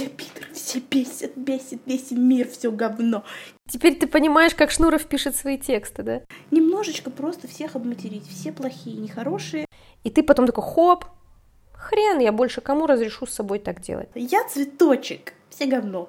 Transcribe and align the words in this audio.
все 0.00 0.08
пидоры, 0.08 0.54
все 0.54 0.80
бесят, 0.80 1.36
бесит 1.36 1.80
весь 1.84 2.10
мир, 2.10 2.48
все 2.48 2.72
говно. 2.72 3.22
Теперь 3.68 3.96
ты 3.96 4.06
понимаешь, 4.06 4.54
как 4.54 4.70
Шнуров 4.70 5.04
пишет 5.06 5.36
свои 5.36 5.58
тексты, 5.58 6.02
да? 6.02 6.22
Немножечко 6.50 7.10
просто 7.10 7.48
всех 7.48 7.76
обматерить, 7.76 8.26
все 8.26 8.50
плохие, 8.50 8.96
нехорошие. 8.96 9.66
И 10.02 10.10
ты 10.10 10.22
потом 10.22 10.46
такой, 10.46 10.64
хоп, 10.64 11.04
хрен, 11.74 12.18
я 12.18 12.32
больше 12.32 12.62
кому 12.62 12.86
разрешу 12.86 13.26
с 13.26 13.34
собой 13.34 13.58
так 13.58 13.82
делать? 13.82 14.08
Я 14.14 14.44
цветочек, 14.48 15.34
все 15.50 15.66
говно. 15.66 16.08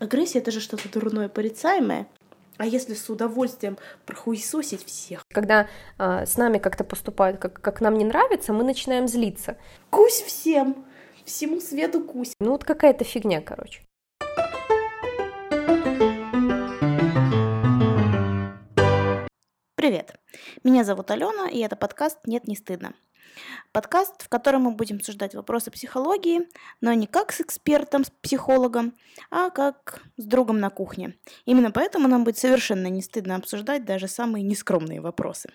Агрессия— 0.00 0.38
это 0.40 0.50
же 0.50 0.60
что-то 0.60 0.88
дурное, 0.88 1.28
порицаемое. 1.28 2.08
А 2.56 2.66
если 2.66 2.94
с 2.94 3.08
удовольствием 3.08 3.78
прохуесосить 4.04 4.84
всех? 4.84 5.22
Когда 5.32 5.68
э, 5.98 6.26
с 6.26 6.36
нами 6.36 6.58
как-то 6.58 6.82
поступают, 6.82 7.38
как, 7.38 7.60
как 7.60 7.80
нам 7.80 7.96
не 7.96 8.04
нравится, 8.04 8.52
мы 8.52 8.64
начинаем 8.64 9.06
злиться. 9.06 9.56
Кусь 9.90 10.22
всем! 10.22 10.84
Всему 11.28 11.60
свету 11.60 12.00
кусь. 12.00 12.32
Ну 12.40 12.52
вот 12.52 12.64
какая-то 12.64 13.04
фигня, 13.04 13.42
короче. 13.42 13.82
Привет! 19.74 20.14
Меня 20.64 20.84
зовут 20.84 21.10
Алена, 21.10 21.50
и 21.50 21.58
это 21.58 21.76
подкаст 21.76 22.18
«Нет, 22.26 22.48
не 22.48 22.56
стыдно». 22.56 22.94
Подкаст, 23.72 24.22
в 24.22 24.30
котором 24.30 24.62
мы 24.62 24.70
будем 24.70 24.96
обсуждать 24.96 25.34
вопросы 25.34 25.70
психологии, 25.70 26.48
но 26.80 26.94
не 26.94 27.06
как 27.06 27.32
с 27.32 27.42
экспертом, 27.42 28.04
с 28.04 28.10
психологом, 28.22 28.94
а 29.30 29.50
как 29.50 30.00
с 30.16 30.24
другом 30.24 30.60
на 30.60 30.70
кухне. 30.70 31.14
Именно 31.44 31.72
поэтому 31.72 32.08
нам 32.08 32.24
будет 32.24 32.38
совершенно 32.38 32.86
не 32.86 33.02
стыдно 33.02 33.36
обсуждать 33.36 33.84
даже 33.84 34.08
самые 34.08 34.42
нескромные 34.42 35.02
вопросы. 35.02 35.50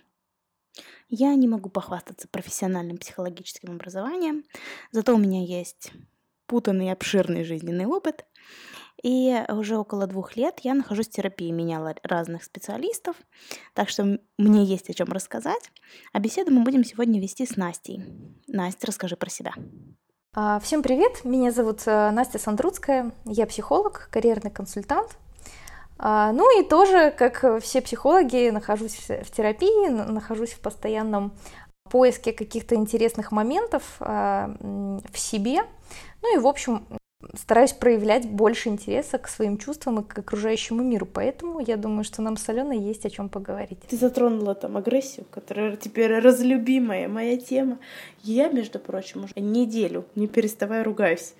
Я 1.09 1.35
не 1.35 1.47
могу 1.47 1.69
похвастаться 1.69 2.27
профессиональным 2.27 2.97
психологическим 2.97 3.71
образованием, 3.71 4.43
зато 4.91 5.13
у 5.13 5.17
меня 5.17 5.43
есть 5.43 5.91
путанный 6.47 6.91
обширный 6.91 7.43
жизненный 7.43 7.85
опыт. 7.85 8.25
И 9.01 9.43
уже 9.49 9.77
около 9.77 10.07
двух 10.07 10.37
лет 10.37 10.59
я 10.61 10.73
нахожусь 10.73 11.07
в 11.07 11.11
терапии, 11.11 11.52
меняла 11.52 11.95
разных 12.03 12.43
специалистов, 12.43 13.17
так 13.73 13.89
что 13.89 14.19
мне 14.38 14.63
есть 14.63 14.89
о 14.89 14.93
чем 14.93 15.11
рассказать. 15.11 15.71
А 16.13 16.19
беседу 16.19 16.52
мы 16.52 16.63
будем 16.63 16.85
сегодня 16.85 17.19
вести 17.19 17.45
с 17.45 17.58
Настей. 17.58 18.05
Настя, 18.47 18.87
расскажи 18.87 19.17
про 19.17 19.30
себя. 19.30 19.53
А, 20.35 20.59
всем 20.59 20.81
привет, 20.81 21.25
меня 21.25 21.52
зовут 21.52 21.81
э, 21.85 22.11
Настя 22.11 22.39
Сандруцкая, 22.39 23.13
я 23.25 23.45
психолог, 23.45 24.09
карьерный 24.11 24.52
консультант. 24.52 25.17
А, 26.05 26.33
ну 26.33 26.59
и 26.59 26.67
тоже, 26.67 27.13
как 27.17 27.61
все 27.61 27.81
психологи, 27.81 28.49
нахожусь 28.49 28.97
в 29.07 29.31
терапии, 29.31 29.87
нахожусь 29.87 30.51
в 30.51 30.59
постоянном 30.59 31.31
поиске 31.89 32.33
каких-то 32.33 32.75
интересных 32.75 33.31
моментов 33.31 33.83
а, 34.01 34.53
в 34.59 35.17
себе. 35.17 35.61
Ну 36.21 36.35
и, 36.35 36.39
в 36.39 36.45
общем, 36.45 36.85
стараюсь 37.35 37.71
проявлять 37.71 38.29
больше 38.29 38.67
интереса 38.67 39.17
к 39.17 39.29
своим 39.29 39.57
чувствам 39.57 40.01
и 40.01 40.03
к 40.03 40.19
окружающему 40.19 40.83
миру. 40.83 41.05
Поэтому 41.05 41.61
я 41.61 41.77
думаю, 41.77 42.03
что 42.03 42.21
нам 42.21 42.35
с 42.35 42.49
Аленой 42.49 42.79
есть 42.79 43.05
о 43.05 43.09
чем 43.09 43.29
поговорить. 43.29 43.79
Ты 43.87 43.95
затронула 43.95 44.55
там 44.55 44.75
агрессию, 44.75 45.25
которая 45.31 45.77
теперь 45.77 46.19
разлюбимая 46.19 47.07
моя 47.07 47.37
тема. 47.37 47.79
Я, 48.23 48.49
между 48.49 48.77
прочим, 48.77 49.23
уже 49.23 49.35
неделю 49.37 50.03
не 50.15 50.27
переставая 50.27 50.83
ругаюсь. 50.83 51.33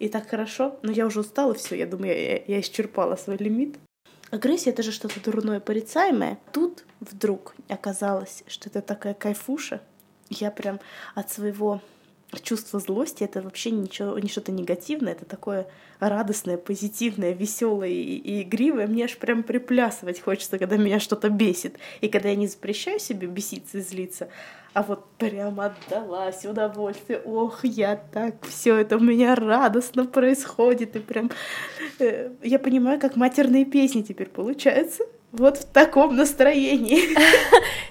И 0.00 0.08
так 0.08 0.28
хорошо, 0.28 0.76
но 0.82 0.90
я 0.90 1.06
уже 1.06 1.20
устала, 1.20 1.54
все, 1.54 1.76
я 1.76 1.86
думаю, 1.86 2.12
я, 2.12 2.42
я 2.44 2.60
исчерпала 2.60 3.14
свой 3.14 3.36
лимит. 3.36 3.78
Агрессия— 4.30 4.70
это 4.72 4.82
же 4.82 4.92
что-то 4.92 5.20
дурное, 5.20 5.60
порицаемое. 5.60 6.38
Тут 6.52 6.84
вдруг 7.00 7.54
оказалось, 7.68 8.44
что 8.46 8.68
это 8.68 8.82
такая 8.82 9.14
кайфуша. 9.14 9.80
Я 10.28 10.50
прям 10.50 10.80
от 11.14 11.30
своего 11.30 11.80
чувство 12.42 12.78
злости 12.78 13.24
это 13.24 13.40
вообще 13.40 13.70
ничего, 13.70 14.18
не 14.18 14.28
что-то 14.28 14.52
негативное, 14.52 15.12
это 15.12 15.24
такое 15.24 15.66
радостное, 15.98 16.58
позитивное, 16.58 17.32
веселое 17.32 17.88
и, 17.88 18.16
и 18.16 18.42
игривое. 18.42 18.86
Мне 18.86 19.04
аж 19.04 19.16
прям 19.16 19.42
приплясывать 19.42 20.20
хочется, 20.20 20.58
когда 20.58 20.76
меня 20.76 21.00
что-то 21.00 21.30
бесит. 21.30 21.76
И 22.00 22.08
когда 22.08 22.28
я 22.28 22.36
не 22.36 22.46
запрещаю 22.46 23.00
себе 23.00 23.26
беситься 23.26 23.78
и 23.78 23.80
злиться, 23.80 24.28
а 24.78 24.82
вот 24.82 25.10
прям 25.18 25.58
отдалась 25.58 26.46
удовольствие. 26.46 27.20
Ох, 27.24 27.64
я 27.64 27.96
так, 27.96 28.46
все 28.46 28.76
это 28.76 28.96
у 28.96 29.00
меня 29.00 29.34
радостно 29.34 30.04
происходит. 30.04 30.94
И 30.94 31.00
прям 31.00 31.32
э, 31.98 32.30
я 32.44 32.60
понимаю, 32.60 33.00
как 33.00 33.16
матерные 33.16 33.64
песни 33.64 34.02
теперь 34.02 34.28
получаются. 34.28 35.02
Вот 35.32 35.56
в 35.56 35.64
таком 35.64 36.14
настроении. 36.14 37.00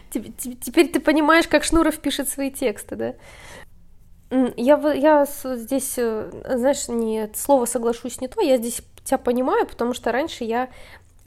Теперь 0.61 0.87
ты 0.87 1.01
понимаешь, 1.01 1.49
как 1.49 1.65
Шнуров 1.65 1.99
пишет 1.99 2.29
свои 2.29 2.49
тексты, 2.49 2.95
да? 2.95 3.15
Я, 4.55 4.93
я 4.93 5.25
здесь, 5.25 5.95
э, 5.97 6.31
знаешь, 6.49 6.87
не 6.87 7.29
слово 7.35 7.65
соглашусь 7.65 8.21
не 8.21 8.29
то, 8.29 8.39
я 8.39 8.55
здесь 8.57 8.81
тебя 9.03 9.17
понимаю, 9.17 9.67
потому 9.67 9.93
что 9.93 10.13
раньше 10.13 10.45
я 10.45 10.69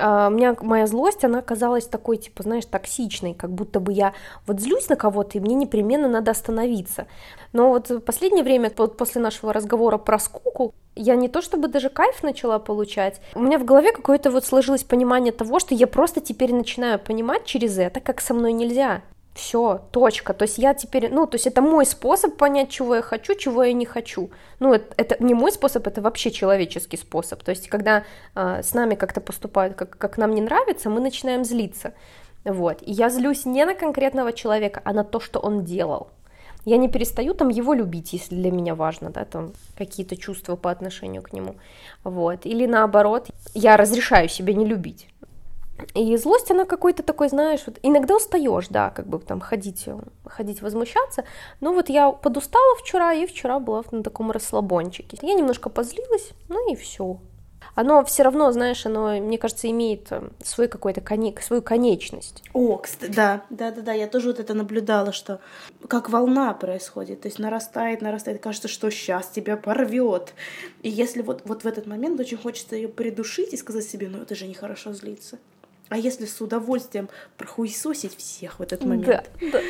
у 0.01 0.31
меня 0.31 0.57
моя 0.61 0.87
злость, 0.87 1.25
она 1.25 1.43
казалась 1.43 1.87
такой, 1.87 2.17
типа, 2.17 2.43
знаешь, 2.43 2.65
токсичной, 2.65 3.35
как 3.35 3.51
будто 3.51 3.81
бы 3.81 3.93
я 3.93 4.15
вот 4.47 4.61
злюсь 4.61 4.89
на 4.89 4.97
кого-то, 4.97 5.39
и 5.39 5.41
мне 5.41 5.55
непременно 5.55 6.09
надо 6.09 6.31
остановиться. 6.31 7.07
Но 7.53 7.71
вот 7.71 7.91
в 7.91 8.01
последнее 8.01 8.45
время, 8.45 8.73
вот 8.77 8.97
после 8.97 9.21
нашего 9.21 9.53
разговора 9.53 9.99
про 9.99 10.19
скуку, 10.19 10.75
я 10.97 11.17
не 11.17 11.29
то 11.29 11.43
чтобы 11.43 11.69
даже 11.69 11.89
кайф 11.89 12.23
начала 12.23 12.59
получать, 12.59 13.21
у 13.35 13.41
меня 13.43 13.59
в 13.59 13.65
голове 13.65 13.93
какое-то 13.93 14.31
вот 14.31 14.45
сложилось 14.45 14.85
понимание 14.85 15.33
того, 15.33 15.59
что 15.59 15.75
я 15.75 15.87
просто 15.87 16.21
теперь 16.21 16.55
начинаю 16.55 16.99
понимать 16.99 17.45
через 17.45 17.79
это, 17.79 18.01
как 18.01 18.21
со 18.21 18.35
мной 18.35 18.53
нельзя. 18.53 19.03
Все, 19.41 19.81
точка. 19.91 20.35
То 20.35 20.43
есть 20.43 20.59
я 20.59 20.75
теперь, 20.75 21.09
ну, 21.11 21.27
то 21.27 21.37
есть 21.37 21.47
это 21.47 21.63
мой 21.63 21.87
способ 21.87 22.37
понять, 22.37 22.69
чего 22.69 22.97
я 22.97 23.03
хочу, 23.03 23.35
чего 23.35 23.65
я 23.65 23.73
не 23.73 23.87
хочу. 23.87 24.31
Ну, 24.59 24.75
это, 24.75 24.95
это 24.99 25.25
не 25.25 25.33
мой 25.33 25.51
способ, 25.51 25.87
это 25.87 26.03
вообще 26.03 26.31
человеческий 26.31 26.99
способ. 26.99 27.43
То 27.43 27.51
есть 27.51 27.69
когда 27.69 28.05
э, 28.35 28.63
с 28.63 28.75
нами 28.75 28.97
как-то 28.97 29.23
поступают, 29.23 29.77
как, 29.77 29.97
как 29.97 30.19
нам 30.19 30.35
не 30.35 30.43
нравится, 30.43 30.91
мы 30.91 31.01
начинаем 31.01 31.45
злиться. 31.45 31.95
Вот. 32.45 32.83
И 32.83 32.93
я 32.93 33.09
злюсь 33.09 33.47
не 33.47 33.65
на 33.65 33.75
конкретного 33.75 34.35
человека, 34.35 34.83
а 34.85 34.93
на 34.93 35.05
то, 35.05 35.21
что 35.21 35.41
он 35.41 35.65
делал. 35.65 36.09
Я 36.67 36.77
не 36.77 36.91
перестаю 36.91 37.33
там 37.33 37.49
его 37.49 37.73
любить, 37.73 38.13
если 38.13 38.35
для 38.35 38.51
меня 38.51 38.75
важно, 38.75 39.09
да, 39.09 39.25
там 39.25 39.53
какие-то 39.79 40.17
чувства 40.17 40.57
по 40.57 40.71
отношению 40.71 41.23
к 41.23 41.33
нему. 41.33 41.55
Вот. 42.05 42.45
Или 42.45 42.67
наоборот, 42.67 43.29
я 43.55 43.79
разрешаю 43.79 44.29
себе 44.29 44.53
не 44.53 44.67
любить. 44.67 45.09
И 45.95 46.17
злость, 46.17 46.51
она 46.51 46.65
какой-то 46.65 47.03
такой, 47.03 47.29
знаешь, 47.29 47.63
вот 47.67 47.79
иногда 47.83 48.17
устаешь, 48.17 48.69
да, 48.69 48.91
как 48.91 49.07
бы 49.07 49.19
там 49.19 49.41
ходить, 49.41 49.87
ходить 50.25 50.63
возмущаться. 50.63 51.25
Но 51.61 51.73
вот 51.73 51.89
я 51.89 52.11
подустала 52.11 52.77
вчера, 52.77 53.13
и 53.13 53.27
вчера 53.27 53.59
была 53.59 53.83
на 53.91 54.03
таком 54.03 54.31
расслабончике. 54.31 55.19
Я 55.23 55.35
немножко 55.35 55.69
позлилась, 55.69 56.31
ну 56.49 56.73
и 56.73 56.77
все. 56.77 57.19
Оно 57.75 58.05
все 58.05 58.23
равно, 58.23 58.51
знаешь, 58.53 58.85
оно, 58.87 59.19
мне 59.21 59.39
кажется, 59.39 59.71
имеет 59.71 60.11
э, 60.11 60.29
свой 60.43 60.69
какой-то 60.69 61.01
коне... 61.01 61.35
свою 61.41 61.63
конечность. 61.63 62.43
О, 62.53 62.77
кстати, 62.79 63.11
да, 63.11 63.45
да, 63.51 63.71
да, 63.71 63.83
да, 63.83 63.93
я 63.93 64.07
тоже 64.07 64.29
вот 64.29 64.41
это 64.41 64.55
наблюдала, 64.55 65.13
что 65.13 65.41
как 65.89 66.11
волна 66.11 66.53
происходит, 66.53 67.23
то 67.23 67.29
есть 67.29 67.39
нарастает, 67.39 68.03
нарастает, 68.03 68.43
кажется, 68.43 68.69
что 68.69 68.91
сейчас 68.91 69.29
тебя 69.29 69.57
порвет. 69.57 70.35
И 70.83 70.91
если 70.91 71.23
вот, 71.23 71.43
вот 71.45 71.65
в 71.65 71.67
этот 71.67 71.87
момент 71.87 72.19
очень 72.19 72.37
хочется 72.37 72.77
ее 72.77 72.89
придушить 72.89 73.53
и 73.53 73.57
сказать 73.57 73.85
себе, 73.85 74.09
ну 74.09 74.19
это 74.23 74.35
же 74.35 74.47
нехорошо 74.47 74.93
злиться. 74.93 75.39
А 75.91 75.99
если 75.99 76.25
с 76.25 76.41
удовольствием 76.41 77.09
прохуесосить 77.37 78.17
всех 78.17 78.61
в 78.61 78.63
этот 78.63 78.85
момент, 78.85 79.29
да, 79.41 79.51
да. 79.53 79.61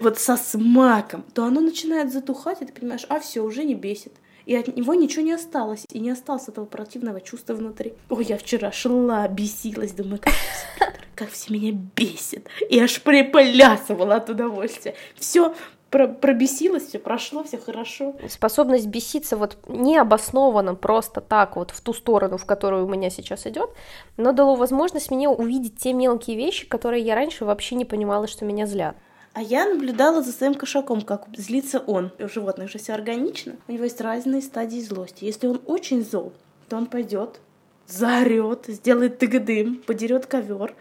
вот 0.00 0.18
со 0.18 0.36
смаком, 0.36 1.24
то 1.34 1.44
оно 1.44 1.60
начинает 1.60 2.12
затухать, 2.12 2.62
и 2.62 2.66
ты 2.66 2.72
понимаешь, 2.72 3.04
а 3.08 3.18
все, 3.18 3.42
уже 3.42 3.64
не 3.64 3.74
бесит. 3.74 4.14
И 4.44 4.54
от 4.54 4.74
него 4.76 4.94
ничего 4.94 5.22
не 5.22 5.32
осталось, 5.32 5.84
и 5.90 5.98
не 5.98 6.10
осталось 6.10 6.46
этого 6.46 6.66
противного 6.66 7.20
чувства 7.20 7.54
внутри. 7.54 7.94
Ой, 8.08 8.24
я 8.24 8.38
вчера 8.38 8.70
шла, 8.70 9.26
бесилась, 9.26 9.90
думаю, 9.90 10.20
как 10.20 10.32
все, 10.34 10.92
как 11.16 11.30
все 11.30 11.52
меня 11.52 11.72
бесит. 11.96 12.46
И 12.70 12.78
аж 12.78 13.02
приплясывала 13.02 14.14
от 14.14 14.30
удовольствия. 14.30 14.94
Все, 15.16 15.52
про 15.96 16.08
пробесилось, 16.08 16.88
все 16.88 16.98
прошло, 16.98 17.42
все 17.42 17.56
хорошо. 17.56 18.14
Способность 18.28 18.86
беситься 18.86 19.36
вот 19.38 19.56
необоснованно 19.66 20.74
просто 20.74 21.22
так 21.22 21.56
вот 21.56 21.70
в 21.70 21.80
ту 21.80 21.94
сторону, 21.94 22.36
в 22.36 22.44
которую 22.44 22.84
у 22.84 22.88
меня 22.88 23.08
сейчас 23.08 23.46
идет, 23.46 23.70
но 24.18 24.32
дало 24.32 24.56
возможность 24.56 25.10
мне 25.10 25.28
увидеть 25.28 25.78
те 25.78 25.94
мелкие 25.94 26.36
вещи, 26.36 26.66
которые 26.66 27.02
я 27.02 27.14
раньше 27.14 27.46
вообще 27.46 27.76
не 27.76 27.86
понимала, 27.86 28.26
что 28.26 28.44
меня 28.44 28.66
злят. 28.66 28.96
А 29.32 29.40
я 29.40 29.66
наблюдала 29.66 30.22
за 30.22 30.32
своим 30.32 30.54
кошаком, 30.54 31.00
как 31.00 31.28
злится 31.34 31.78
он. 31.78 32.12
У 32.18 32.28
животных 32.28 32.70
же 32.70 32.78
все 32.78 32.92
органично. 32.92 33.56
У 33.68 33.72
него 33.72 33.84
есть 33.84 34.00
разные 34.00 34.42
стадии 34.42 34.80
злости. 34.80 35.24
Если 35.24 35.46
он 35.46 35.62
очень 35.66 36.04
зол, 36.04 36.32
то 36.68 36.76
он 36.76 36.86
пойдет, 36.86 37.40
заорет, 37.86 38.66
сделает 38.68 39.18
тыгдым, 39.18 39.76
подерет 39.76 40.26
ковер. 40.26 40.74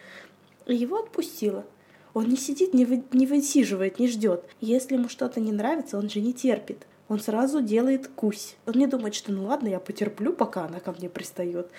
И 0.65 0.75
его 0.75 0.99
отпустила. 0.99 1.63
Он 2.15 2.29
не 2.29 2.37
сидит, 2.37 2.73
не, 2.73 2.85
вы, 2.85 3.03
не 3.11 3.27
высиживает, 3.27 3.99
не 3.99 4.07
ждет. 4.07 4.45
Если 4.61 4.95
ему 4.95 5.09
что-то 5.09 5.41
не 5.41 5.51
нравится, 5.51 5.97
он 5.97 6.09
же 6.09 6.21
не 6.21 6.33
терпит. 6.33 6.87
Он 7.09 7.19
сразу 7.19 7.61
делает 7.61 8.07
кусь. 8.07 8.55
Он 8.65 8.75
не 8.75 8.87
думает, 8.87 9.15
что 9.15 9.33
ну 9.33 9.43
ладно, 9.45 9.67
я 9.67 9.81
потерплю, 9.81 10.31
пока 10.31 10.63
она 10.63 10.79
ко 10.79 10.93
мне 10.93 11.09
пристает. 11.09 11.69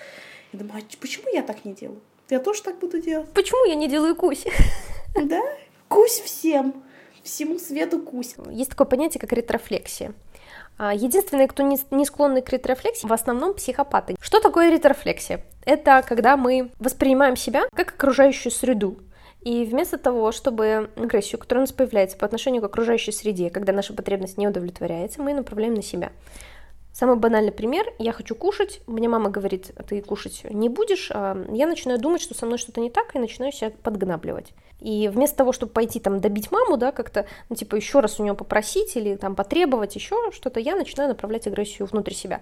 Я 0.53 0.59
думаю, 0.59 0.83
а 0.83 0.97
почему 1.01 1.25
я 1.33 1.41
так 1.41 1.65
не 1.65 1.73
делаю? 1.73 1.99
Я 2.29 2.39
тоже 2.39 2.61
так 2.61 2.77
буду 2.77 3.01
делать. 3.01 3.27
Почему 3.33 3.65
я 3.65 3.73
не 3.73 3.89
делаю 3.89 4.15
кусь? 4.15 4.45
Да, 5.15 5.41
кусь 5.87 6.21
всем. 6.23 6.83
Всему 7.23 7.57
свету 7.57 7.99
кусь. 7.99 8.35
Есть 8.51 8.69
такое 8.69 8.85
понятие, 8.85 9.19
как 9.19 9.33
ретрофлексия. 9.33 10.13
А, 10.77 10.93
единственные, 10.93 11.47
кто 11.47 11.63
не 11.63 12.05
склонны 12.05 12.43
к 12.43 12.49
ретрофлексии, 12.49 13.07
в 13.07 13.13
основном 13.13 13.55
психопаты. 13.55 14.15
Что 14.21 14.39
такое 14.39 14.69
ретрофлексия? 14.69 15.43
Это 15.65 16.05
когда 16.07 16.37
мы 16.37 16.69
воспринимаем 16.77 17.35
себя 17.35 17.63
как 17.73 17.95
окружающую 17.95 18.51
среду. 18.51 18.99
И 19.47 19.63
вместо 19.63 19.97
того, 19.97 20.33
чтобы 20.33 20.89
агрессию, 20.97 21.39
которая 21.39 21.61
у 21.61 21.67
нас 21.67 21.71
появляется 21.71 22.17
по 22.17 22.25
отношению 22.25 22.61
к 22.61 22.65
окружающей 22.65 23.13
среде, 23.13 23.49
когда 23.49 23.71
наша 23.71 23.93
потребность 23.93 24.37
не 24.37 24.45
удовлетворяется, 24.45 25.21
мы 25.21 25.33
направляем 25.33 25.73
на 25.73 25.81
себя. 25.81 26.11
Самый 26.91 27.15
банальный 27.15 27.53
пример. 27.53 27.85
Я 27.97 28.11
хочу 28.11 28.35
кушать, 28.35 28.81
мне 28.87 29.07
мама 29.07 29.29
говорит, 29.29 29.71
«А 29.77 29.83
ты 29.83 30.01
кушать 30.01 30.41
не 30.49 30.67
будешь, 30.67 31.11
а 31.13 31.41
я 31.53 31.65
начинаю 31.65 31.97
думать, 31.97 32.21
что 32.21 32.35
со 32.35 32.45
мной 32.45 32.57
что-то 32.57 32.81
не 32.81 32.89
так, 32.89 33.15
и 33.15 33.19
начинаю 33.19 33.53
себя 33.53 33.71
подгнабливать. 33.83 34.51
И 34.81 35.07
вместо 35.07 35.37
того, 35.37 35.53
чтобы 35.53 35.71
пойти 35.71 36.01
там 36.01 36.19
добить 36.19 36.51
маму, 36.51 36.75
да, 36.75 36.91
как-то, 36.91 37.25
ну, 37.47 37.55
типа, 37.55 37.77
еще 37.77 38.01
раз 38.01 38.19
у 38.19 38.23
нее 38.23 38.35
попросить 38.35 38.97
или 38.97 39.15
там 39.15 39.33
потребовать 39.33 39.95
еще 39.95 40.29
что-то, 40.33 40.59
я 40.59 40.75
начинаю 40.75 41.07
направлять 41.07 41.47
агрессию 41.47 41.87
внутрь 41.87 42.13
себя. 42.13 42.41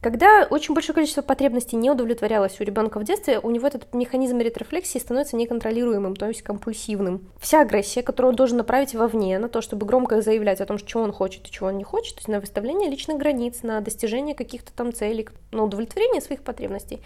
Когда 0.00 0.46
очень 0.48 0.74
большое 0.74 0.94
количество 0.94 1.22
потребностей 1.22 1.74
не 1.74 1.90
удовлетворялось 1.90 2.60
у 2.60 2.64
ребенка 2.64 3.00
в 3.00 3.04
детстве, 3.04 3.40
у 3.40 3.50
него 3.50 3.66
этот 3.66 3.92
механизм 3.94 4.38
ретрофлексии 4.38 4.98
становится 4.98 5.34
неконтролируемым, 5.34 6.14
то 6.14 6.28
есть 6.28 6.42
компульсивным. 6.42 7.28
Вся 7.40 7.62
агрессия, 7.62 8.04
которую 8.04 8.30
он 8.30 8.36
должен 8.36 8.58
направить 8.58 8.94
вовне, 8.94 9.40
на 9.40 9.48
то, 9.48 9.60
чтобы 9.60 9.86
громко 9.86 10.22
заявлять 10.22 10.60
о 10.60 10.66
том, 10.66 10.78
что 10.78 11.00
он 11.00 11.12
хочет 11.12 11.48
и 11.48 11.50
чего 11.50 11.66
он 11.66 11.78
не 11.78 11.84
хочет, 11.84 12.14
то 12.14 12.18
есть 12.20 12.28
на 12.28 12.38
выставление 12.38 12.88
личных 12.88 13.18
границ, 13.18 13.64
на 13.64 13.80
достижение 13.80 14.36
каких-то 14.36 14.72
там 14.72 14.92
целей, 14.92 15.28
на 15.50 15.64
удовлетворение 15.64 16.22
своих 16.22 16.42
потребностей, 16.42 17.02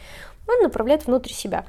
он 0.46 0.62
направляет 0.62 1.06
внутрь 1.06 1.32
себя. 1.32 1.64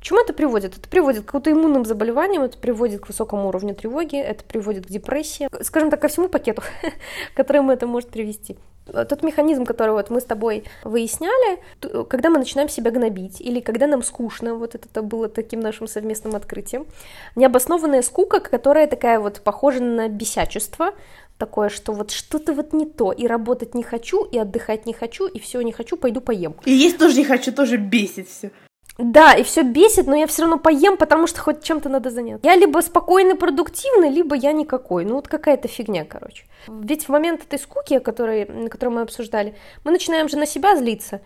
К 0.00 0.02
чему 0.02 0.20
это 0.20 0.32
приводит? 0.32 0.76
Это 0.76 0.88
приводит 0.88 1.22
к 1.22 1.26
какому-то 1.26 1.52
иммунным 1.52 1.84
заболеваниям, 1.84 2.42
это 2.42 2.58
приводит 2.58 3.00
к 3.00 3.08
высокому 3.08 3.46
уровню 3.46 3.76
тревоги, 3.76 4.18
это 4.18 4.42
приводит 4.44 4.86
к 4.86 4.90
депрессии, 4.90 5.48
скажем 5.62 5.90
так, 5.90 6.00
ко 6.02 6.08
всему 6.08 6.28
пакету, 6.28 6.62
к 7.32 7.36
которому 7.36 7.70
это 7.70 7.86
может 7.86 8.10
привести. 8.10 8.58
Тот 8.86 9.22
механизм, 9.22 9.64
который 9.64 9.92
вот 9.92 10.10
мы 10.10 10.20
с 10.20 10.24
тобой 10.24 10.64
выясняли, 10.84 11.58
когда 12.08 12.28
мы 12.28 12.38
начинаем 12.38 12.68
себя 12.68 12.90
гнобить, 12.90 13.40
или 13.40 13.60
когда 13.60 13.86
нам 13.86 14.02
скучно, 14.02 14.54
вот 14.54 14.74
это 14.74 15.02
было 15.02 15.28
таким 15.28 15.60
нашим 15.60 15.88
совместным 15.88 16.36
открытием, 16.36 16.86
необоснованная 17.34 18.02
скука, 18.02 18.40
которая 18.40 18.86
такая 18.86 19.18
вот 19.20 19.40
похожа 19.40 19.82
на 19.82 20.08
бесячество, 20.08 20.92
такое, 21.38 21.68
что 21.68 21.92
вот 21.92 22.10
что-то 22.10 22.52
вот 22.52 22.72
не 22.72 22.86
то, 22.86 23.10
и 23.10 23.26
работать 23.26 23.74
не 23.74 23.82
хочу, 23.82 24.24
и 24.24 24.38
отдыхать 24.38 24.86
не 24.86 24.92
хочу, 24.92 25.26
и 25.26 25.38
все 25.38 25.60
не 25.62 25.72
хочу, 25.72 25.96
пойду 25.96 26.20
поем. 26.20 26.54
И 26.64 26.72
есть 26.72 26.98
тоже 26.98 27.16
не 27.16 27.24
хочу, 27.24 27.52
тоже 27.52 27.76
бесит 27.76 28.28
все. 28.28 28.50
Да, 28.98 29.34
и 29.34 29.42
все 29.42 29.62
бесит, 29.62 30.06
но 30.06 30.14
я 30.14 30.26
все 30.26 30.42
равно 30.42 30.58
поем, 30.58 30.96
потому 30.96 31.26
что 31.26 31.40
хоть 31.40 31.62
чем-то 31.62 31.88
надо 31.88 32.10
заняться. 32.10 32.48
Я 32.48 32.54
либо 32.54 32.80
спокойный, 32.80 33.34
продуктивный, 33.34 34.08
либо 34.08 34.36
я 34.36 34.52
никакой. 34.52 35.04
Ну 35.04 35.16
вот 35.16 35.26
какая-то 35.26 35.66
фигня, 35.66 36.04
короче. 36.04 36.44
Ведь 36.68 37.06
в 37.06 37.08
момент 37.08 37.42
этой 37.42 37.58
скуки, 37.58 37.98
который, 37.98 38.68
которую 38.68 38.96
мы 38.96 39.00
обсуждали, 39.02 39.56
мы 39.82 39.90
начинаем 39.90 40.28
же 40.28 40.36
на 40.36 40.46
себя 40.46 40.76
злиться 40.76 41.20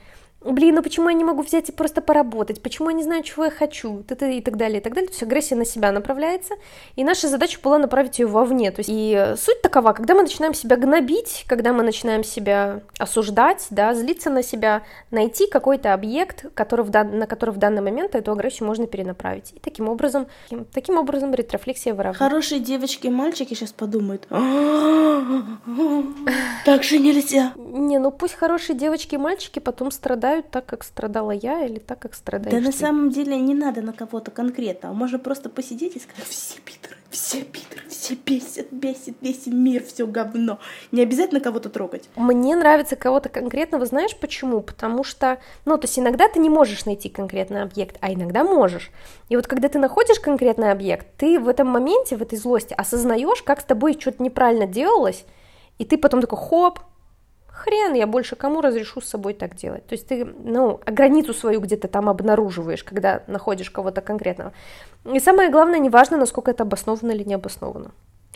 блин, 0.45 0.77
ну 0.77 0.83
почему 0.83 1.09
я 1.09 1.15
не 1.15 1.25
могу 1.25 1.43
взять 1.43 1.69
и 1.69 1.73
просто 1.73 2.01
поработать, 2.01 2.63
почему 2.63 2.91
я 2.91 2.97
не 2.97 3.03
знаю, 3.03 3.25
чего 3.25 3.47
я 3.47 3.51
хочу, 3.51 4.01
и 4.01 4.41
так 4.41 4.57
далее, 4.57 4.79
и 4.79 4.81
так 4.81 4.95
далее. 4.95 5.09
То 5.09 5.13
есть 5.13 5.23
агрессия 5.23 5.57
на 5.57 5.65
себя 5.65 5.91
направляется, 5.91 6.55
и 6.95 7.05
наша 7.05 7.29
задача 7.29 7.59
была 7.63 7.79
направить 7.79 8.19
ее 8.19 8.27
вовне. 8.27 8.71
То 8.71 8.81
есть, 8.81 8.91
и 8.93 9.35
суть 9.37 9.63
такова, 9.63 9.93
когда 9.93 10.15
мы 10.15 10.23
начинаем 10.23 10.55
себя 10.55 10.77
гнобить, 10.77 11.45
когда 11.49 11.73
мы 11.73 11.83
начинаем 11.83 12.23
себя 12.23 12.83
осуждать, 12.99 13.67
да, 13.71 13.95
злиться 13.95 14.31
на 14.31 14.43
себя, 14.43 14.83
найти 15.11 15.49
какой-то 15.49 15.93
объект, 15.93 16.47
который 16.55 16.85
в 16.85 16.91
дан... 16.91 17.19
на 17.19 17.27
который 17.27 17.51
в 17.51 17.59
данный 17.59 17.83
момент 17.83 18.15
эту 18.15 18.31
агрессию 18.33 18.69
можно 18.69 18.87
перенаправить. 18.87 19.53
И 19.55 19.59
таким 19.59 19.89
образом, 19.89 20.29
таким 20.73 20.99
образом 20.99 21.35
ретрофлексия 21.35 21.95
выравнивает. 21.95 22.19
Хорошие 22.19 22.61
девочки 22.61 23.09
и 23.09 23.11
мальчики 23.11 23.55
сейчас 23.55 23.73
подумают, 23.73 24.27
так 26.65 26.85
же 26.85 26.99
нельзя. 26.99 27.53
Не, 27.57 27.99
ну 27.99 28.13
пусть 28.13 28.35
хорошие 28.35 28.77
девочки 28.77 29.17
и 29.17 29.19
мальчики 29.19 29.59
потом 29.59 29.91
страдают 29.91 30.28
страдают 30.29 30.51
так, 30.51 30.67
как 30.67 30.85
страдала 30.85 31.31
я, 31.31 31.65
или 31.65 31.79
так, 31.79 31.99
как 31.99 32.15
страдаешь 32.15 32.53
Да 32.53 32.59
ты. 32.61 32.67
на 32.67 32.73
самом 32.73 33.11
деле 33.11 33.37
не 33.39 33.55
надо 33.55 33.81
на 33.81 33.93
кого-то 33.93 34.31
конкретно. 34.31 34.93
Можно 34.93 35.19
просто 35.19 35.49
посидеть 35.49 35.97
и 35.97 36.01
сказать, 36.01 36.27
все 36.27 36.61
питеры, 36.61 36.97
все 37.09 37.43
питеры, 37.43 37.83
все 37.89 38.15
бесят, 38.15 38.71
бесит, 38.71 39.17
весь 39.21 39.47
мир, 39.47 39.83
все 39.85 40.07
говно. 40.07 40.59
Не 40.93 41.03
обязательно 41.03 41.41
кого-то 41.41 41.71
трогать. 41.71 42.09
Мне 42.17 42.57
нравится 42.57 42.97
кого-то 42.97 43.29
конкретного, 43.31 43.87
знаешь 43.87 44.17
почему? 44.19 44.61
Потому 44.61 45.03
что, 45.03 45.39
ну, 45.65 45.79
то 45.79 45.87
есть 45.87 45.99
иногда 45.99 46.29
ты 46.29 46.41
не 46.41 46.51
можешь 46.51 46.85
найти 46.85 47.09
конкретный 47.09 47.63
объект, 47.63 47.97
а 48.01 48.13
иногда 48.13 48.45
можешь. 48.45 48.91
И 49.31 49.37
вот 49.37 49.47
когда 49.47 49.69
ты 49.69 49.79
находишь 49.79 50.21
конкретный 50.21 50.71
объект, 50.71 51.07
ты 51.17 51.41
в 51.41 51.49
этом 51.49 51.69
моменте, 51.69 52.17
в 52.17 52.23
этой 52.23 52.39
злости 52.39 52.75
осознаешь, 52.75 53.43
как 53.43 53.61
с 53.61 53.65
тобой 53.65 53.97
что-то 53.99 54.23
неправильно 54.23 54.67
делалось, 54.67 55.25
и 55.79 55.85
ты 55.85 55.97
потом 55.97 56.21
такой, 56.21 56.39
хоп, 56.39 56.81
хрен 57.59 57.95
я 57.95 58.07
больше 58.07 58.37
кому 58.37 58.61
разрешу 58.61 59.01
с 59.01 59.09
собой 59.09 59.35
так 59.35 59.57
делать. 59.57 59.87
То 59.87 59.95
есть 59.95 60.07
ты, 60.09 60.25
ну, 60.25 60.81
границу 60.87 61.35
свою 61.35 61.61
где-то 61.61 61.89
там 61.89 62.09
обнаруживаешь, 62.09 62.85
когда 62.85 63.23
находишь 63.27 63.71
кого-то 63.71 64.01
конкретного. 64.01 64.53
И 65.05 65.21
самое 65.21 65.51
главное, 65.51 65.79
не 65.79 65.91
важно, 65.91 66.17
насколько 66.17 66.51
это 66.51 66.63
обосновано 66.63 67.13
или 67.13 67.25
не 67.25 67.35
обосновано. 67.35 67.91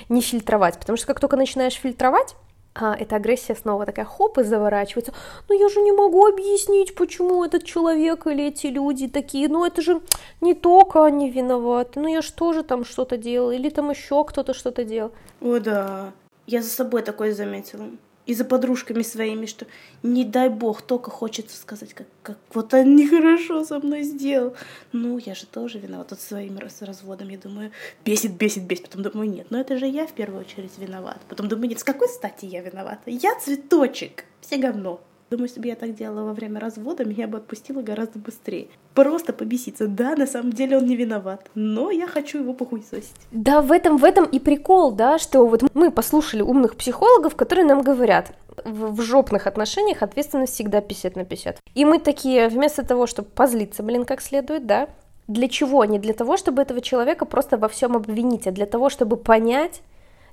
Не 0.08 0.20
фильтровать, 0.20 0.78
потому 0.78 0.96
что 0.96 1.06
как 1.06 1.20
только 1.20 1.36
начинаешь 1.36 1.74
фильтровать, 1.74 2.34
а, 2.74 2.96
эта 2.98 3.16
агрессия 3.16 3.54
снова 3.54 3.84
такая 3.84 4.06
хоп 4.06 4.38
и 4.38 4.44
заворачивается. 4.44 5.12
Ну 5.48 5.58
я 5.58 5.68
же 5.68 5.80
не 5.80 5.92
могу 5.92 6.26
объяснить, 6.26 6.94
почему 6.94 7.44
этот 7.44 7.64
человек 7.64 8.26
или 8.26 8.46
эти 8.46 8.68
люди 8.68 9.08
такие. 9.08 9.48
Ну 9.48 9.64
это 9.64 9.82
же 9.82 10.00
не 10.40 10.54
только 10.54 11.04
они 11.04 11.30
виноваты. 11.30 12.00
Ну 12.00 12.08
я 12.08 12.22
же 12.22 12.32
тоже 12.32 12.62
там 12.62 12.84
что-то 12.84 13.18
делал. 13.18 13.50
Или 13.50 13.68
там 13.68 13.90
еще 13.90 14.24
кто-то 14.24 14.54
что-то 14.54 14.84
делал. 14.84 15.12
О 15.42 15.58
да, 15.58 16.12
я 16.46 16.62
за 16.62 16.70
собой 16.70 17.02
такое 17.02 17.34
заметила 17.34 17.84
и 18.26 18.34
за 18.34 18.44
подружками 18.44 19.02
своими, 19.02 19.46
что 19.46 19.66
не 20.02 20.24
дай 20.24 20.48
бог, 20.48 20.82
только 20.82 21.10
хочется 21.10 21.56
сказать, 21.56 21.94
как, 21.94 22.06
как 22.22 22.38
вот 22.52 22.72
он 22.74 22.96
нехорошо 22.96 23.64
со 23.64 23.78
мной 23.78 24.02
сделал. 24.02 24.54
Ну, 24.92 25.18
я 25.18 25.34
же 25.34 25.46
тоже 25.46 25.78
виноват 25.78 26.10
вот 26.10 26.20
своим 26.20 26.58
раз, 26.58 26.82
разводом. 26.82 27.28
Я 27.28 27.38
думаю, 27.38 27.72
бесит, 28.04 28.32
бесит, 28.32 28.64
бесит. 28.64 28.88
Потом 28.88 29.02
думаю, 29.02 29.30
нет, 29.30 29.46
но 29.50 29.60
это 29.60 29.78
же 29.78 29.86
я 29.86 30.06
в 30.06 30.12
первую 30.12 30.40
очередь 30.40 30.78
виноват. 30.78 31.20
Потом 31.28 31.48
думаю, 31.48 31.68
нет, 31.68 31.80
с 31.80 31.84
какой 31.84 32.08
стати 32.08 32.46
я 32.46 32.62
виновата? 32.62 33.10
Я 33.10 33.38
цветочек, 33.38 34.24
все 34.40 34.56
говно. 34.56 35.00
Думаю, 35.32 35.48
если 35.48 35.60
бы 35.60 35.68
я 35.68 35.76
так 35.76 35.94
делала 35.94 36.26
во 36.26 36.34
время 36.34 36.60
развода, 36.60 37.06
меня 37.06 37.26
бы 37.26 37.38
отпустила 37.38 37.80
гораздо 37.80 38.18
быстрее. 38.18 38.68
Просто 38.92 39.32
побеситься. 39.32 39.86
Да, 39.86 40.14
на 40.14 40.26
самом 40.26 40.52
деле 40.52 40.76
он 40.76 40.84
не 40.84 40.94
виноват, 40.94 41.48
но 41.54 41.90
я 41.90 42.06
хочу 42.06 42.40
его 42.40 42.52
похуесосить. 42.52 43.16
Да, 43.30 43.62
в 43.62 43.72
этом, 43.72 43.96
в 43.96 44.04
этом 44.04 44.26
и 44.26 44.38
прикол, 44.38 44.92
да, 44.92 45.18
что 45.18 45.46
вот 45.46 45.62
мы 45.72 45.90
послушали 45.90 46.42
умных 46.42 46.76
психологов, 46.76 47.34
которые 47.34 47.64
нам 47.64 47.80
говорят, 47.80 48.32
в, 48.62 48.94
в 48.94 49.00
жопных 49.00 49.46
отношениях 49.46 50.02
ответственность 50.02 50.52
всегда 50.52 50.82
50 50.82 51.16
на 51.16 51.24
50. 51.24 51.60
И 51.74 51.84
мы 51.86 51.98
такие, 51.98 52.48
вместо 52.48 52.84
того, 52.84 53.06
чтобы 53.06 53.28
позлиться, 53.30 53.82
блин, 53.82 54.04
как 54.04 54.20
следует, 54.20 54.66
да, 54.66 54.90
для 55.28 55.48
чего? 55.48 55.86
Не 55.86 55.98
для 55.98 56.12
того, 56.12 56.36
чтобы 56.36 56.60
этого 56.60 56.82
человека 56.82 57.24
просто 57.24 57.56
во 57.56 57.68
всем 57.68 57.96
обвинить, 57.96 58.46
а 58.46 58.50
для 58.50 58.66
того, 58.66 58.90
чтобы 58.90 59.16
понять, 59.16 59.80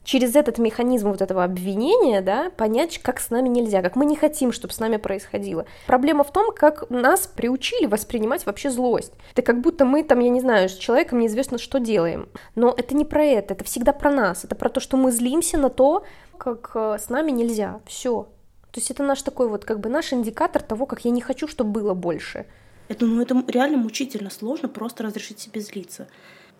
через 0.10 0.36
этот 0.36 0.58
механизм 0.58 1.12
вот 1.12 1.22
этого 1.22 1.44
обвинения, 1.44 2.22
да, 2.22 2.50
понять, 2.50 2.98
как 2.98 3.20
с 3.20 3.30
нами 3.30 3.48
нельзя, 3.48 3.84
как 3.84 3.96
мы 3.96 4.06
не 4.06 4.16
хотим, 4.16 4.52
чтобы 4.52 4.74
с 4.74 4.80
нами 4.80 4.98
происходило. 4.98 5.68
Проблема 5.86 6.24
в 6.24 6.34
том, 6.34 6.52
как 6.52 6.90
нас 6.90 7.28
приучили 7.28 7.86
воспринимать 7.86 8.44
вообще 8.48 8.72
злость. 8.72 9.14
Это 9.34 9.44
как 9.44 9.62
будто 9.62 9.86
мы 9.86 10.04
там, 10.04 10.20
я 10.20 10.30
не 10.30 10.42
знаю, 10.42 10.68
с 10.68 10.74
человеком 10.74 11.20
неизвестно 11.20 11.60
что 11.60 11.80
делаем. 11.80 12.28
Но 12.56 12.74
это 12.76 12.96
не 12.96 13.06
про 13.06 13.24
это, 13.24 13.54
это 13.54 13.64
всегда 13.64 13.94
про 13.94 14.10
нас. 14.10 14.44
Это 14.44 14.56
про 14.56 14.70
то, 14.70 14.80
что 14.80 14.98
мы 14.98 15.12
злимся 15.12 15.60
на 15.60 15.70
то, 15.70 16.04
как 16.40 16.72
э, 16.74 16.98
с 17.00 17.10
нами 17.10 17.30
нельзя. 17.30 17.80
Все. 17.86 18.24
То 18.72 18.80
есть 18.80 18.90
это 18.90 19.04
наш 19.04 19.22
такой 19.22 19.48
вот, 19.48 19.64
как 19.64 19.80
бы 19.80 19.90
наш 19.90 20.12
индикатор 20.12 20.64
того, 20.64 20.88
как 20.88 21.06
я 21.06 21.12
не 21.12 21.22
хочу, 21.22 21.48
чтобы 21.48 21.70
было 21.70 21.94
больше. 21.94 22.48
Это, 22.88 23.06
ну, 23.06 23.22
это 23.22 23.44
реально 23.48 23.78
мучительно 23.78 24.32
сложно 24.32 24.70
просто 24.70 25.04
разрешить 25.04 25.40
себе 25.40 25.62
злиться. 25.62 26.08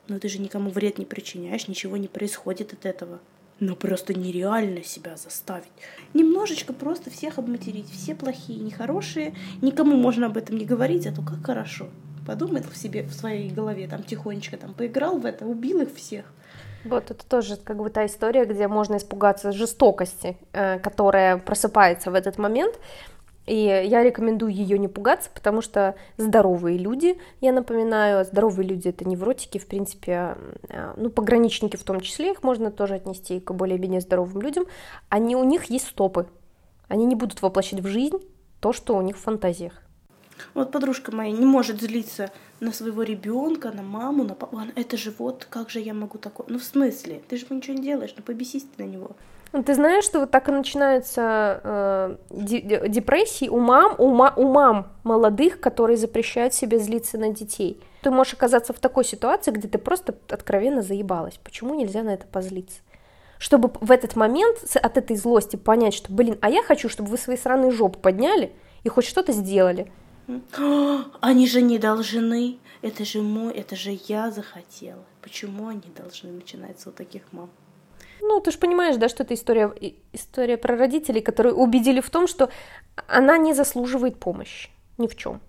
Но 0.08 0.20
ты 0.20 0.30
же 0.30 0.38
никому 0.38 0.70
вред 0.70 1.00
не 1.00 1.06
причиняешь, 1.06 1.68
ничего 1.68 1.98
не 1.98 2.08
происходит 2.08 2.74
от 2.74 2.86
этого. 2.86 3.20
Но 3.60 3.76
просто 3.76 4.14
нереально 4.14 4.84
себя 4.84 5.18
заставить. 5.18 5.72
Немножечко 6.14 6.74
просто 6.74 7.10
всех 7.10 7.40
обматерить. 7.40 7.90
Все 7.92 8.16
плохие, 8.16 8.60
нехорошие. 8.60 9.36
Никому 9.62 9.98
можно 9.98 10.28
об 10.28 10.38
этом 10.38 10.58
не 10.58 10.66
говорить, 10.66 11.08
а 11.08 11.14
то 11.14 11.22
как 11.22 11.46
хорошо. 11.46 11.88
Подумай 12.26 12.62
в 12.62 12.78
себе, 12.78 13.04
в 13.04 13.14
своей 13.14 13.50
голове, 13.50 13.88
там 13.88 14.04
тихонечко 14.04 14.56
там 14.56 14.74
поиграл 14.74 15.18
в 15.18 15.26
это, 15.26 15.46
убил 15.46 15.82
их 15.82 15.94
всех. 15.96 16.26
Вот 16.86 17.12
это 17.12 17.26
тоже 17.26 17.58
как 17.58 17.78
бы 17.78 17.90
та 17.90 18.06
история, 18.06 18.46
где 18.46 18.68
можно 18.68 18.98
испугаться 18.98 19.52
жестокости, 19.52 20.38
э, 20.54 20.80
которая 20.80 21.38
просыпается 21.38 22.12
в 22.12 22.14
этот 22.16 22.38
момент, 22.38 22.80
и 23.50 23.56
я 23.56 24.04
рекомендую 24.04 24.54
ее 24.54 24.78
не 24.78 24.88
пугаться, 24.88 25.30
потому 25.34 25.62
что 25.62 25.96
здоровые 26.18 26.78
люди, 26.78 27.18
я 27.42 27.52
напоминаю, 27.52 28.24
здоровые 28.24 28.68
люди 28.68 28.90
это 28.90 29.08
невротики, 29.08 29.58
в 29.58 29.66
принципе, 29.66 30.38
а, 30.70 30.94
ну, 30.98 31.10
пограничники 31.10 31.76
в 31.76 31.84
том 31.84 32.00
числе, 32.00 32.32
их 32.32 32.44
можно 32.44 32.70
тоже 32.70 32.96
отнести 32.96 33.40
к 33.40 33.52
более-менее 33.52 34.02
здоровым 34.02 34.42
людям, 34.42 34.66
они, 35.10 35.36
у 35.36 35.44
них 35.44 35.66
есть 35.66 35.88
стопы, 35.88 36.28
они 36.88 37.06
не 37.06 37.16
будут 37.16 37.42
воплощать 37.42 37.80
в 37.80 37.88
жизнь 37.88 38.20
то, 38.60 38.72
что 38.72 38.96
у 38.96 39.02
них 39.02 39.18
в 39.18 39.22
фантазиях. 39.22 39.74
Вот 40.54 40.72
подружка 40.72 41.14
моя 41.14 41.32
не 41.32 41.46
может 41.46 41.82
злиться 41.82 42.32
на 42.60 42.72
своего 42.72 43.04
ребенка, 43.04 43.72
на 43.72 43.82
маму, 43.82 44.24
на 44.24 44.36
папу. 44.36 44.60
Это 44.76 44.96
же 44.96 45.14
вот, 45.18 45.48
как 45.50 45.70
же 45.70 45.80
я 45.80 45.94
могу 45.94 46.18
такое? 46.18 46.46
Ну, 46.50 46.60
в 46.60 46.64
смысле? 46.64 47.22
Ты 47.28 47.38
же 47.38 47.46
ничего 47.50 47.76
не 47.76 47.84
делаешь, 47.84 48.14
ну 48.16 48.24
побесись 48.24 48.64
ты 48.64 48.84
на 48.84 48.88
него. 48.88 49.12
Ну, 49.52 49.64
ты 49.64 49.74
знаешь, 49.74 50.04
что 50.04 50.20
вот 50.20 50.32
так 50.32 50.48
и 50.48 50.52
начинаются 50.52 51.62
э, 51.64 52.16
депрессии 52.30 53.50
у 53.50 53.60
мам, 53.60 53.96
у, 53.98 54.14
ма, 54.14 54.32
у 54.36 54.48
мам 54.48 54.92
молодых, 55.04 55.60
которые 55.60 55.98
запрещают 55.98 56.54
себе 56.54 56.78
злиться 56.78 57.18
на 57.18 57.34
детей. 57.34 57.82
Ты 58.04 58.12
можешь 58.12 58.34
оказаться 58.34 58.74
в 58.74 58.80
такой 58.80 59.04
ситуации, 59.04 59.52
где 59.52 59.68
ты 59.68 59.80
просто 59.80 60.16
откровенно 60.30 60.84
заебалась. 60.84 61.40
Почему 61.44 61.74
нельзя 61.74 62.04
на 62.04 62.14
это 62.14 62.28
позлиться? 62.28 62.80
Чтобы 63.40 63.72
в 63.82 63.90
этот 63.90 64.16
момент 64.16 64.58
от 64.76 64.98
этой 64.98 65.16
злости 65.16 65.56
понять, 65.56 65.96
что, 65.96 66.14
блин, 66.14 66.38
а 66.42 66.50
я 66.50 66.62
хочу, 66.62 66.88
чтобы 66.88 67.10
вы 67.10 67.18
свои 67.18 67.38
сраные 67.38 67.72
жопы 67.72 67.98
подняли 67.98 68.52
и 68.84 68.90
хоть 68.90 69.06
что-то 69.06 69.32
сделали. 69.32 69.92
Они 71.22 71.48
же 71.48 71.62
не 71.62 71.80
должны. 71.80 72.60
Это 72.82 73.04
же 73.04 73.22
мой, 73.22 73.54
это 73.54 73.76
же 73.76 73.98
я 74.08 74.30
захотела. 74.30 75.04
Почему 75.22 75.68
они 75.68 75.84
должны 75.98 76.32
начинаться 76.32 76.90
у 76.90 76.92
таких 76.94 77.24
мам? 77.34 77.50
Ну, 78.22 78.40
ты 78.40 78.52
же 78.52 78.58
понимаешь, 78.58 78.98
да, 78.98 79.10
что 79.10 79.24
это 79.24 79.34
история, 79.34 79.74
история 80.14 80.58
про 80.58 80.76
родителей, 80.76 81.22
которые 81.22 81.54
убедили 81.54 82.02
в 82.02 82.10
том, 82.10 82.28
что 82.28 82.50
она 83.08 83.38
не 83.38 83.54
заслуживает 83.54 84.20
помощи 84.20 84.70
ни 84.98 85.08
в 85.08 85.16
чем. 85.16 85.42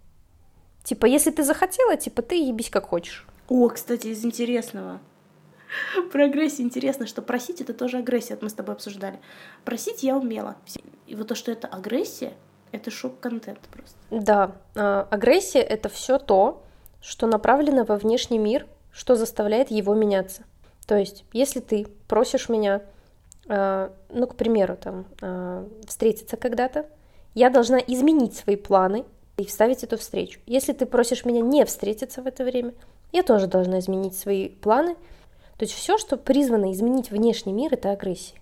Типа, 0.84 1.06
если 1.06 1.30
ты 1.30 1.42
захотела, 1.42 1.96
типа, 1.96 2.22
ты 2.22 2.36
ебись 2.36 2.70
как 2.70 2.86
хочешь. 2.86 3.26
О, 3.48 3.68
кстати, 3.68 4.08
из 4.08 4.24
интересного. 4.24 5.00
Про 6.12 6.24
агрессию 6.24 6.66
интересно, 6.66 7.06
что 7.06 7.22
просить 7.22 7.60
это 7.60 7.74
тоже 7.74 7.98
агрессия, 7.98 8.34
это 8.34 8.44
мы 8.44 8.50
с 8.50 8.54
тобой 8.54 8.74
обсуждали. 8.74 9.20
Просить 9.64 10.02
я 10.02 10.16
умела. 10.16 10.56
И 11.06 11.14
вот 11.14 11.28
то, 11.28 11.34
что 11.34 11.52
это 11.52 11.68
агрессия, 11.68 12.32
это 12.72 12.90
шок-контент 12.90 13.60
просто. 13.70 13.96
Да, 14.10 14.56
а, 14.74 15.06
агрессия 15.10 15.60
это 15.60 15.88
все 15.88 16.18
то, 16.18 16.62
что 17.00 17.26
направлено 17.26 17.84
во 17.84 17.96
внешний 17.96 18.38
мир, 18.38 18.66
что 18.92 19.14
заставляет 19.14 19.70
его 19.70 19.94
меняться. 19.94 20.44
То 20.90 20.97
есть, 20.97 21.25
если 21.32 21.61
ты 21.61 21.87
просишь 22.09 22.49
меня, 22.49 22.82
а, 23.47 23.92
ну, 24.09 24.26
к 24.26 24.35
примеру, 24.35 24.76
там, 24.76 25.04
а, 25.23 25.64
встретиться 25.87 26.37
когда-то, 26.37 26.85
я 27.37 27.49
должна 27.49 27.78
изменить 27.78 28.35
свои 28.35 28.56
планы 28.56 29.04
и 29.37 29.44
вставить 29.44 29.85
эту 29.85 29.99
встречу. 29.99 30.40
Если 30.47 30.73
ты 30.73 30.87
просишь 30.87 31.25
меня 31.25 31.42
не 31.42 31.64
встретиться 31.64 32.23
в 32.23 32.26
это 32.26 32.42
время, 32.42 32.75
я 33.12 33.23
тоже 33.23 33.47
должна 33.47 33.78
изменить 33.78 34.18
свои 34.18 34.49
планы. 34.49 34.97
То 35.59 35.64
есть 35.64 35.75
все, 35.75 35.97
что 35.97 36.16
призвано 36.16 36.73
изменить 36.73 37.12
внешний 37.12 37.52
мир, 37.52 37.73
это 37.73 37.92
агрессия 37.92 38.40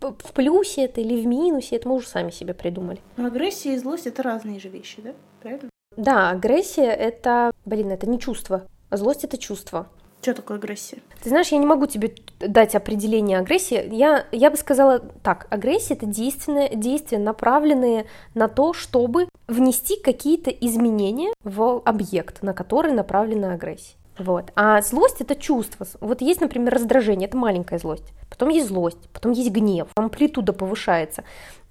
в, 0.00 0.12
в 0.12 0.32
плюсе 0.32 0.86
это 0.86 1.00
или 1.00 1.22
в 1.22 1.26
минусе, 1.26 1.76
это 1.76 1.88
мы 1.88 1.94
уже 1.94 2.08
сами 2.08 2.32
себе 2.32 2.52
придумали. 2.52 2.98
Но 3.16 3.26
агрессия 3.26 3.74
и 3.74 3.78
злость 3.78 4.08
это 4.08 4.24
разные 4.24 4.58
же 4.58 4.68
вещи, 4.68 5.00
да? 5.02 5.12
Правильно? 5.40 5.70
Да, 5.96 6.30
агрессия 6.30 6.90
это, 6.90 7.52
блин, 7.64 7.92
это 7.92 8.08
не 8.10 8.18
чувство, 8.18 8.66
а 8.88 8.96
злость 8.96 9.22
это 9.22 9.38
чувство. 9.38 9.86
Что 10.20 10.34
такое 10.34 10.58
агрессия? 10.58 10.98
Ты 11.22 11.30
знаешь, 11.30 11.48
я 11.48 11.58
не 11.58 11.66
могу 11.66 11.86
тебе 11.86 12.14
дать 12.40 12.74
определение 12.74 13.38
агрессии. 13.38 13.88
Я, 13.94 14.26
я 14.32 14.50
бы 14.50 14.56
сказала 14.56 14.98
так, 14.98 15.46
агрессия— 15.50 15.94
это 15.94 16.04
действенные, 16.04 16.74
действия, 16.76 17.18
направленные 17.18 18.06
на 18.34 18.48
то, 18.48 18.74
чтобы 18.74 19.28
внести 19.48 19.98
какие-то 19.98 20.50
изменения 20.50 21.32
в 21.42 21.80
объект, 21.84 22.42
на 22.42 22.52
который 22.52 22.92
направлена 22.92 23.54
агрессия. 23.54 23.94
Вот. 24.18 24.52
А 24.54 24.82
злость— 24.82 25.16
это 25.20 25.34
чувство. 25.34 25.86
Вот 26.00 26.20
есть, 26.20 26.42
например, 26.42 26.74
раздражение, 26.74 27.26
это 27.26 27.38
маленькая 27.38 27.78
злость. 27.78 28.12
Потом 28.28 28.50
есть 28.50 28.68
злость, 28.68 29.08
потом 29.14 29.32
есть 29.32 29.50
гнев, 29.50 29.88
амплитуда 29.94 30.52
повышается. 30.52 31.24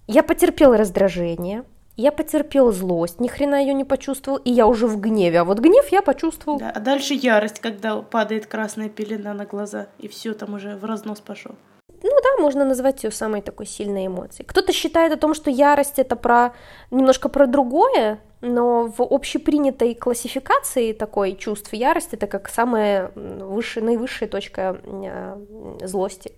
Я 0.08 0.24
потерпел 0.24 0.76
раздражение, 0.76 1.64
я 2.00 2.12
потерпел 2.12 2.72
злость, 2.72 3.20
ни 3.20 3.28
хрена 3.28 3.62
ее 3.62 3.74
не 3.74 3.84
почувствовал, 3.84 4.38
и 4.38 4.52
я 4.52 4.68
уже 4.68 4.88
в 4.88 5.00
гневе. 5.00 5.42
А 5.42 5.44
вот 5.44 5.60
гнев 5.60 5.88
я 5.90 6.02
почувствовал. 6.02 6.58
Да, 6.58 6.72
а 6.74 6.80
дальше 6.80 7.14
ярость, 7.14 7.60
когда 7.60 7.98
падает 8.02 8.46
красная 8.46 8.90
пелена 8.90 9.34
на 9.34 9.46
глаза, 9.46 9.88
и 9.98 10.08
все 10.08 10.34
там 10.34 10.54
уже 10.54 10.76
в 10.78 10.86
разнос 10.86 11.20
пошел. 11.20 11.56
Ну 12.02 12.10
да, 12.24 12.42
можно 12.42 12.64
назвать 12.64 13.04
ее 13.04 13.12
самой 13.12 13.42
такой 13.42 13.66
сильной 13.66 14.08
эмоцией. 14.08 14.46
Кто-то 14.48 14.72
считает 14.72 15.12
о 15.12 15.18
том, 15.18 15.34
что 15.34 15.50
ярость 15.50 16.00
это 16.00 16.16
про 16.16 16.54
немножко 16.92 17.28
про 17.28 17.46
другое, 17.46 18.22
но 18.40 18.86
в 18.86 19.02
общепринятой 19.02 19.94
классификации 19.94 20.94
такой 20.94 21.36
чувств 21.36 21.74
ярость 21.74 22.14
это 22.14 22.28
как 22.28 22.48
самая 22.48 23.12
высшая, 23.16 23.82
наивысшая 23.82 24.30
точка 24.30 24.80
э, 24.84 25.38
злости. 25.86 26.32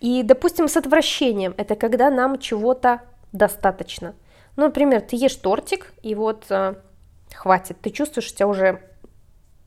И, 0.00 0.22
допустим, 0.22 0.68
с 0.68 0.76
отвращением 0.78 1.52
это 1.58 1.76
когда 1.76 2.08
нам 2.08 2.38
чего-то 2.38 3.02
достаточно. 3.32 4.14
Ну, 4.56 4.64
например, 4.64 5.02
ты 5.02 5.16
ешь 5.16 5.36
тортик, 5.36 5.92
и 6.02 6.14
вот 6.14 6.46
э, 6.50 6.74
хватит, 7.34 7.78
ты 7.80 7.90
чувствуешь, 7.90 8.26
что 8.26 8.38
тебя 8.38 8.48
уже, 8.48 8.80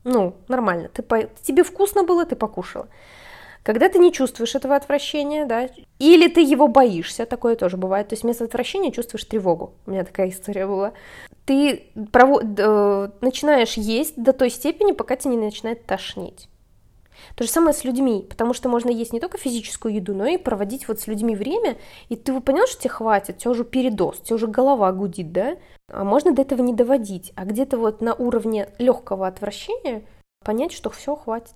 ну, 0.04 0.34
нормально, 0.48 0.88
ты 0.88 1.02
по... 1.02 1.22
тебе 1.42 1.62
вкусно 1.62 2.02
было, 2.04 2.26
ты 2.26 2.36
покушала. 2.36 2.88
Когда 3.62 3.88
ты 3.88 3.98
не 3.98 4.12
чувствуешь 4.12 4.54
этого 4.54 4.74
отвращения, 4.74 5.44
да, 5.44 5.68
или 5.98 6.28
ты 6.28 6.40
его 6.40 6.66
боишься, 6.66 7.26
такое 7.26 7.56
тоже 7.56 7.76
бывает, 7.76 8.08
то 8.08 8.14
есть 8.14 8.22
вместо 8.22 8.44
отвращения 8.44 8.90
чувствуешь 8.90 9.24
тревогу. 9.24 9.74
У 9.86 9.90
меня 9.90 10.04
такая 10.04 10.30
история 10.30 10.66
была. 10.66 10.92
Ты 11.44 11.90
прово- 11.94 12.42
э, 12.42 13.10
начинаешь 13.20 13.74
есть 13.74 14.20
до 14.20 14.32
той 14.32 14.50
степени, 14.50 14.92
пока 14.92 15.16
тебя 15.16 15.34
не 15.34 15.44
начинает 15.44 15.84
тошнить. 15.84 16.49
То 17.34 17.44
же 17.44 17.50
самое 17.50 17.74
с 17.74 17.84
людьми, 17.84 18.26
потому 18.28 18.54
что 18.54 18.68
можно 18.68 18.90
есть 18.90 19.12
не 19.12 19.20
только 19.20 19.38
физическую 19.38 19.94
еду, 19.94 20.14
но 20.14 20.26
и 20.26 20.36
проводить 20.36 20.88
вот 20.88 21.00
с 21.00 21.06
людьми 21.06 21.34
время, 21.36 21.76
и 22.08 22.16
ты 22.16 22.38
понял, 22.40 22.66
что 22.66 22.80
тебе 22.82 22.90
хватит, 22.90 23.36
у 23.36 23.38
тебя 23.38 23.50
уже 23.50 23.64
передоз, 23.64 24.20
у 24.20 24.24
тебя 24.24 24.36
уже 24.36 24.46
голова 24.46 24.92
гудит, 24.92 25.32
да? 25.32 25.56
А 25.88 26.04
можно 26.04 26.32
до 26.32 26.42
этого 26.42 26.62
не 26.62 26.74
доводить, 26.74 27.32
а 27.36 27.44
где-то 27.44 27.78
вот 27.78 28.00
на 28.00 28.14
уровне 28.14 28.68
легкого 28.78 29.26
отвращения 29.26 30.02
понять, 30.44 30.72
что 30.72 30.90
все 30.90 31.16
хватит. 31.16 31.54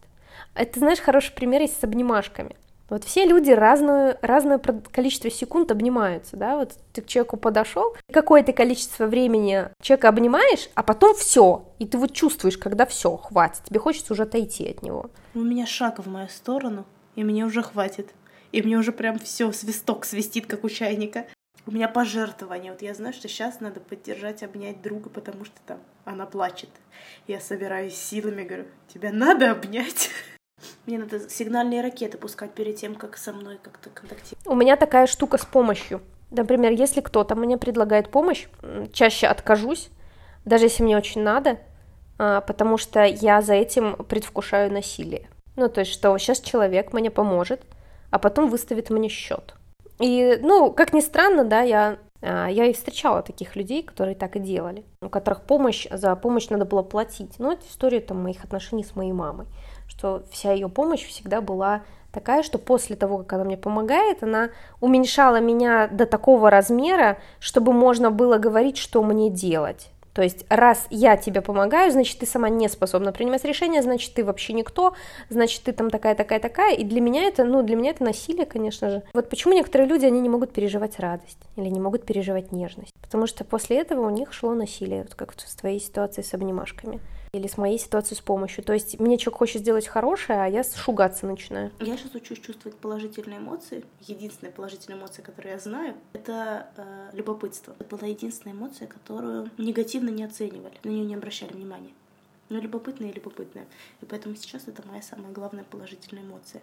Это, 0.54 0.78
знаешь, 0.78 1.00
хороший 1.00 1.32
пример 1.32 1.62
есть 1.62 1.78
с 1.80 1.84
обнимашками. 1.84 2.56
Вот 2.88 3.04
все 3.04 3.24
люди 3.24 3.50
разную, 3.50 4.16
разное 4.20 4.58
количество 4.58 5.30
секунд 5.30 5.70
обнимаются, 5.70 6.36
да, 6.36 6.56
вот 6.56 6.72
ты 6.92 7.02
к 7.02 7.06
человеку 7.06 7.36
подошел, 7.36 7.96
какое-то 8.12 8.52
количество 8.52 9.06
времени 9.06 9.68
человека 9.80 10.08
обнимаешь, 10.08 10.68
а 10.74 10.82
потом 10.82 11.14
все, 11.14 11.72
и 11.78 11.86
ты 11.86 11.96
вот 11.96 12.12
чувствуешь, 12.12 12.58
когда 12.58 12.84
все, 12.86 13.16
хватит, 13.16 13.64
тебе 13.64 13.80
хочется 13.80 14.12
уже 14.12 14.24
отойти 14.24 14.68
от 14.68 14.82
него. 14.82 15.10
У 15.34 15.40
меня 15.40 15.66
шаг 15.66 15.98
в 15.98 16.08
мою 16.08 16.28
сторону, 16.28 16.84
и 17.16 17.24
мне 17.24 17.44
уже 17.44 17.62
хватит. 17.62 18.12
И 18.52 18.62
мне 18.62 18.76
уже 18.78 18.92
прям 18.92 19.18
все 19.18 19.50
свисток 19.50 20.04
свистит, 20.04 20.46
как 20.46 20.62
у 20.62 20.68
чайника. 20.68 21.26
У 21.66 21.72
меня 21.72 21.88
пожертвование. 21.88 22.70
Вот 22.70 22.82
я 22.82 22.94
знаю, 22.94 23.12
что 23.12 23.26
сейчас 23.26 23.58
надо 23.58 23.80
поддержать, 23.80 24.44
обнять 24.44 24.80
друга, 24.80 25.10
потому 25.10 25.44
что 25.44 25.56
там 25.66 25.78
она 26.04 26.24
плачет. 26.24 26.68
Я 27.26 27.40
собираюсь 27.40 27.96
силами, 27.96 28.44
говорю, 28.44 28.66
тебя 28.86 29.10
надо 29.12 29.50
обнять. 29.50 30.10
Мне 30.86 30.98
надо 30.98 31.28
сигнальные 31.28 31.80
ракеты 31.80 32.18
пускать 32.18 32.52
перед 32.52 32.76
тем, 32.76 32.94
как 32.94 33.16
со 33.16 33.32
мной 33.32 33.58
как-то 33.62 33.90
контактировать. 33.90 34.46
У 34.46 34.54
меня 34.54 34.76
такая 34.76 35.06
штука 35.06 35.38
с 35.38 35.44
помощью. 35.44 36.00
Например, 36.30 36.72
если 36.72 37.00
кто-то 37.00 37.36
мне 37.36 37.56
предлагает 37.58 38.10
помощь, 38.10 38.46
чаще 38.92 39.26
откажусь, 39.26 39.90
даже 40.44 40.66
если 40.66 40.82
мне 40.82 40.96
очень 40.96 41.22
надо, 41.22 41.58
а, 42.18 42.40
потому 42.40 42.76
что 42.76 43.04
я 43.04 43.40
за 43.40 43.54
этим 43.54 43.96
предвкушаю 43.96 44.72
насилие. 44.72 45.28
Ну, 45.56 45.68
то 45.68 45.80
есть, 45.80 45.92
что 45.92 46.16
сейчас 46.18 46.40
человек 46.40 46.92
мне 46.92 47.10
поможет, 47.10 47.62
а 48.10 48.18
потом 48.18 48.48
выставит 48.48 48.90
мне 48.90 49.08
счет. 49.08 49.54
И, 50.00 50.38
ну, 50.42 50.72
как 50.72 50.92
ни 50.92 51.00
странно, 51.00 51.44
да, 51.44 51.62
я, 51.62 51.98
а, 52.20 52.48
я 52.48 52.66
и 52.66 52.72
встречала 52.72 53.22
таких 53.22 53.56
людей, 53.56 53.82
которые 53.82 54.16
так 54.16 54.36
и 54.36 54.40
делали, 54.40 54.84
у 55.00 55.08
которых 55.08 55.42
помощь, 55.42 55.86
за 55.90 56.14
помощь 56.16 56.48
надо 56.48 56.64
было 56.64 56.82
платить. 56.82 57.34
Ну, 57.38 57.52
это 57.52 57.62
история 57.68 58.00
там 58.00 58.22
моих 58.22 58.44
отношений 58.44 58.84
с 58.84 58.96
моей 58.96 59.12
мамой 59.12 59.46
что 59.88 60.22
вся 60.30 60.52
ее 60.52 60.68
помощь 60.68 61.04
всегда 61.04 61.40
была 61.40 61.82
такая, 62.12 62.42
что 62.42 62.58
после 62.58 62.96
того, 62.96 63.18
как 63.18 63.34
она 63.34 63.44
мне 63.44 63.56
помогает, 63.56 64.22
она 64.22 64.50
уменьшала 64.80 65.40
меня 65.40 65.88
до 65.88 66.06
такого 66.06 66.50
размера, 66.50 67.18
чтобы 67.40 67.72
можно 67.72 68.10
было 68.10 68.38
говорить, 68.38 68.78
что 68.78 69.02
мне 69.02 69.30
делать. 69.30 69.90
То 70.14 70.22
есть, 70.22 70.46
раз 70.48 70.86
я 70.90 71.16
тебе 71.16 71.40
помогаю, 71.40 71.90
значит, 71.90 72.20
ты 72.20 72.26
сама 72.26 72.48
не 72.48 72.68
способна 72.68 73.10
принимать 73.10 73.44
решения, 73.44 73.82
значит, 73.82 74.14
ты 74.14 74.24
вообще 74.24 74.52
никто, 74.52 74.94
значит, 75.28 75.64
ты 75.64 75.72
там 75.72 75.90
такая, 75.90 76.14
такая, 76.14 76.38
такая. 76.38 76.76
И 76.76 76.84
для 76.84 77.00
меня 77.00 77.24
это, 77.24 77.44
ну, 77.44 77.64
для 77.64 77.74
меня 77.74 77.90
это 77.90 78.04
насилие, 78.04 78.46
конечно 78.46 78.90
же. 78.90 79.02
Вот 79.12 79.28
почему 79.28 79.54
некоторые 79.54 79.88
люди, 79.88 80.06
они 80.06 80.20
не 80.20 80.28
могут 80.28 80.52
переживать 80.52 81.00
радость 81.00 81.38
или 81.56 81.68
не 81.68 81.80
могут 81.80 82.06
переживать 82.06 82.52
нежность. 82.52 82.92
Потому 83.02 83.26
что 83.26 83.44
после 83.44 83.80
этого 83.80 84.06
у 84.06 84.10
них 84.10 84.32
шло 84.32 84.54
насилие, 84.54 85.02
вот 85.02 85.16
как 85.16 85.32
в 85.32 85.56
твоей 85.56 85.80
ситуации 85.80 86.22
с 86.22 86.32
обнимашками 86.32 87.00
или 87.34 87.48
с 87.48 87.56
моей 87.56 87.78
ситуацией 87.78 88.18
с 88.18 88.20
помощью. 88.20 88.62
То 88.64 88.72
есть 88.72 88.98
мне 89.00 89.18
человек 89.18 89.38
хочет 89.38 89.62
сделать 89.62 89.86
хорошее, 89.86 90.42
а 90.42 90.46
я 90.46 90.62
шугаться 90.62 91.26
начинаю. 91.26 91.72
Я 91.80 91.96
сейчас 91.96 92.14
учусь 92.14 92.38
чувствовать 92.38 92.78
положительные 92.78 93.38
эмоции. 93.38 93.84
Единственная 94.00 94.52
положительная 94.52 94.98
эмоция, 94.98 95.24
которую 95.24 95.52
я 95.52 95.58
знаю, 95.58 95.94
это 96.12 96.68
э, 96.76 97.10
любопытство. 97.12 97.74
Это 97.78 97.96
была 97.96 98.08
единственная 98.08 98.54
эмоция, 98.54 98.86
которую 98.86 99.50
негативно 99.58 100.10
не 100.10 100.24
оценивали, 100.24 100.78
на 100.84 100.90
нее 100.90 101.04
не 101.04 101.14
обращали 101.14 101.52
внимания. 101.52 101.92
Но 102.50 102.58
любопытная 102.58 103.10
и 103.10 103.12
любопытная. 103.12 103.66
И 104.00 104.06
поэтому 104.06 104.36
сейчас 104.36 104.68
это 104.68 104.86
моя 104.86 105.02
самая 105.02 105.32
главная 105.32 105.64
положительная 105.64 106.22
эмоция. 106.22 106.62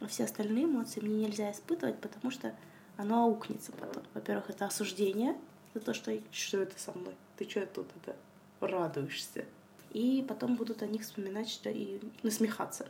А 0.00 0.06
все 0.06 0.24
остальные 0.24 0.66
эмоции 0.66 1.00
мне 1.00 1.26
нельзя 1.26 1.50
испытывать, 1.50 1.98
потому 1.98 2.30
что 2.30 2.54
оно 2.96 3.24
аукнется 3.24 3.72
потом. 3.72 4.02
Во-первых, 4.12 4.50
это 4.50 4.66
осуждение 4.66 5.34
за 5.72 5.80
то, 5.80 5.94
что 5.94 6.16
что 6.30 6.58
это 6.58 6.78
со 6.78 6.92
мной? 6.92 7.14
Ты 7.36 7.48
что 7.48 7.66
тут 7.66 7.88
это 8.02 8.14
радуешься? 8.60 9.44
И 9.94 10.22
потом 10.28 10.56
будут 10.56 10.82
о 10.82 10.86
них 10.86 11.02
вспоминать 11.02 11.48
что 11.48 11.70
и 11.70 12.00
насмехаться. 12.22 12.86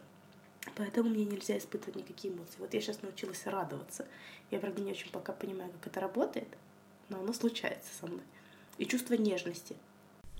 Поэтому 0.76 1.10
мне 1.10 1.26
нельзя 1.26 1.58
испытывать 1.58 1.96
никакие 1.96 2.32
эмоции. 2.34 2.56
Вот 2.58 2.72
я 2.74 2.80
сейчас 2.80 3.02
научилась 3.02 3.46
радоваться. 3.46 4.08
Я, 4.50 4.58
правда, 4.58 4.80
не 4.80 4.92
очень 4.92 5.10
пока 5.10 5.32
понимаю, 5.32 5.70
как 5.72 5.88
это 5.88 6.00
работает, 6.00 6.48
но 7.10 7.20
оно 7.20 7.32
случается 7.34 7.94
со 8.00 8.06
мной. 8.06 8.22
И 8.78 8.86
чувство 8.86 9.14
нежности. 9.14 9.76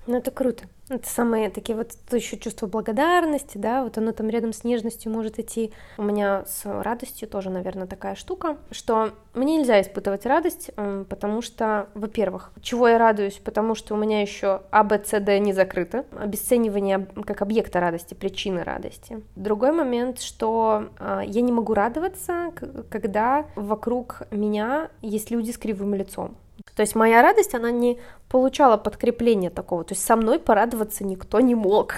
Ну, 0.07 0.17
это 0.17 0.31
круто. 0.31 0.65
Это 0.91 1.09
самые 1.09 1.49
такие 1.49 1.77
вот 1.77 1.93
то 2.09 2.17
еще 2.17 2.37
чувство 2.37 2.67
благодарности, 2.67 3.57
да, 3.57 3.85
вот 3.85 3.97
оно 3.97 4.13
там 4.13 4.29
рядом 4.29 4.53
с 4.53 4.65
нежностью 4.65 5.11
может 5.11 5.39
идти. 5.39 5.73
У 5.97 6.03
меня 6.03 6.45
с 6.47 6.67
радостью 6.67 7.27
тоже, 7.27 7.49
наверное, 7.49 7.87
такая 7.87 8.15
штука, 8.15 8.59
что 8.71 9.13
мне 9.33 9.57
нельзя 9.57 9.81
испытывать 9.81 10.27
радость, 10.27 10.71
потому 11.09 11.41
что, 11.41 11.89
во-первых, 11.95 12.53
чего 12.61 12.89
я 12.89 12.99
радуюсь, 12.99 13.41
потому 13.43 13.75
что 13.75 13.95
у 13.95 13.97
меня 13.97 14.21
еще 14.21 14.61
А, 14.71 14.85
Б, 14.85 15.01
С, 15.03 15.19
Д 15.19 15.39
не 15.39 15.55
закрыто, 15.55 16.05
обесценивание 16.19 17.07
как 17.25 17.41
объекта 17.41 17.81
радости, 17.81 18.13
причины 18.13 18.63
радости. 18.63 19.23
Другой 19.37 19.73
момент, 19.73 20.21
что 20.21 20.91
а, 20.99 21.23
я 21.23 21.41
не 21.41 21.53
могу 21.53 21.73
радоваться, 21.73 22.53
когда 22.91 23.47
вокруг 23.57 24.25
меня 24.31 24.91
есть 25.01 25.31
люди 25.31 25.51
с 25.51 25.57
кривым 25.57 25.95
лицом. 25.95 26.37
То 26.75 26.83
есть 26.83 26.95
моя 26.95 27.23
радость, 27.23 27.55
она 27.55 27.71
не 27.71 27.99
получала 28.29 28.77
подкрепления 28.77 29.51
такого. 29.51 29.85
То 29.85 29.95
есть 29.95 30.05
со 30.05 30.17
мной 30.17 30.39
порадоваться 30.39 31.05
никто 31.05 31.41
не 31.41 31.55
мог. 31.55 31.95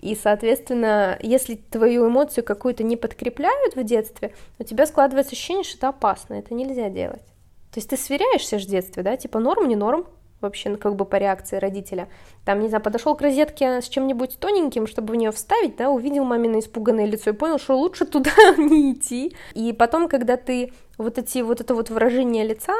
И, 0.00 0.14
соответственно, 0.14 1.18
если 1.20 1.56
твою 1.56 2.08
эмоцию 2.08 2.44
какую-то 2.44 2.84
не 2.84 2.96
подкрепляют 2.96 3.74
в 3.74 3.82
детстве, 3.82 4.34
у 4.58 4.64
тебя 4.64 4.86
складывается 4.86 5.32
ощущение, 5.32 5.64
что 5.64 5.76
это 5.76 5.88
опасно, 5.88 6.34
это 6.34 6.54
нельзя 6.54 6.88
делать. 6.88 7.24
То 7.72 7.80
есть 7.80 7.90
ты 7.90 7.96
сверяешься 7.96 8.58
же 8.58 8.66
в 8.66 8.70
детстве, 8.70 9.02
да, 9.02 9.16
типа 9.16 9.40
норм, 9.40 9.68
не 9.68 9.76
норм, 9.76 10.06
вообще, 10.40 10.70
ну, 10.70 10.76
как 10.76 10.94
бы 10.94 11.04
по 11.04 11.16
реакции 11.16 11.56
родителя. 11.56 12.08
Там, 12.44 12.60
не 12.60 12.68
знаю, 12.68 12.82
подошел 12.82 13.14
к 13.14 13.20
розетке 13.20 13.80
с 13.80 13.88
чем-нибудь 13.88 14.38
тоненьким, 14.38 14.86
чтобы 14.86 15.12
в 15.12 15.16
нее 15.16 15.32
вставить, 15.32 15.76
да, 15.76 15.90
увидел 15.90 16.24
мамино 16.24 16.60
испуганное 16.60 17.06
лицо 17.06 17.30
и 17.30 17.32
понял, 17.32 17.58
что 17.58 17.76
лучше 17.76 18.04
туда 18.04 18.30
не 18.56 18.92
идти. 18.92 19.34
И 19.54 19.72
потом, 19.72 20.08
когда 20.08 20.36
ты 20.36 20.72
вот 20.98 21.16
эти 21.16 21.38
вот 21.38 21.60
это 21.60 21.74
вот 21.74 21.90
выражение 21.90 22.44
лица, 22.44 22.74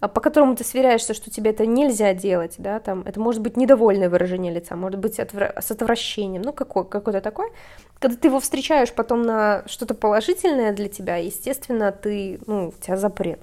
а, 0.00 0.08
по 0.08 0.20
которому 0.20 0.54
ты 0.54 0.64
сверяешься, 0.64 1.14
что 1.14 1.30
тебе 1.30 1.50
это 1.50 1.66
нельзя 1.66 2.14
делать, 2.14 2.56
да, 2.58 2.78
там, 2.80 3.02
это 3.06 3.18
может 3.18 3.40
быть 3.40 3.56
недовольное 3.56 4.10
выражение 4.10 4.52
лица, 4.52 4.76
может 4.76 5.00
быть 5.00 5.18
отвра- 5.18 5.60
с 5.60 5.70
отвращением, 5.70 6.42
ну, 6.42 6.52
какой, 6.52 6.84
какой-то 6.84 7.20
такой. 7.20 7.50
Когда 7.98 8.16
ты 8.16 8.28
его 8.28 8.40
встречаешь 8.40 8.92
потом 8.92 9.22
на 9.22 9.64
что-то 9.66 9.94
положительное 9.94 10.72
для 10.72 10.88
тебя, 10.88 11.16
естественно, 11.16 11.92
ты, 11.92 12.40
ну, 12.46 12.68
у 12.68 12.82
тебя 12.82 12.96
запрет. 12.96 13.40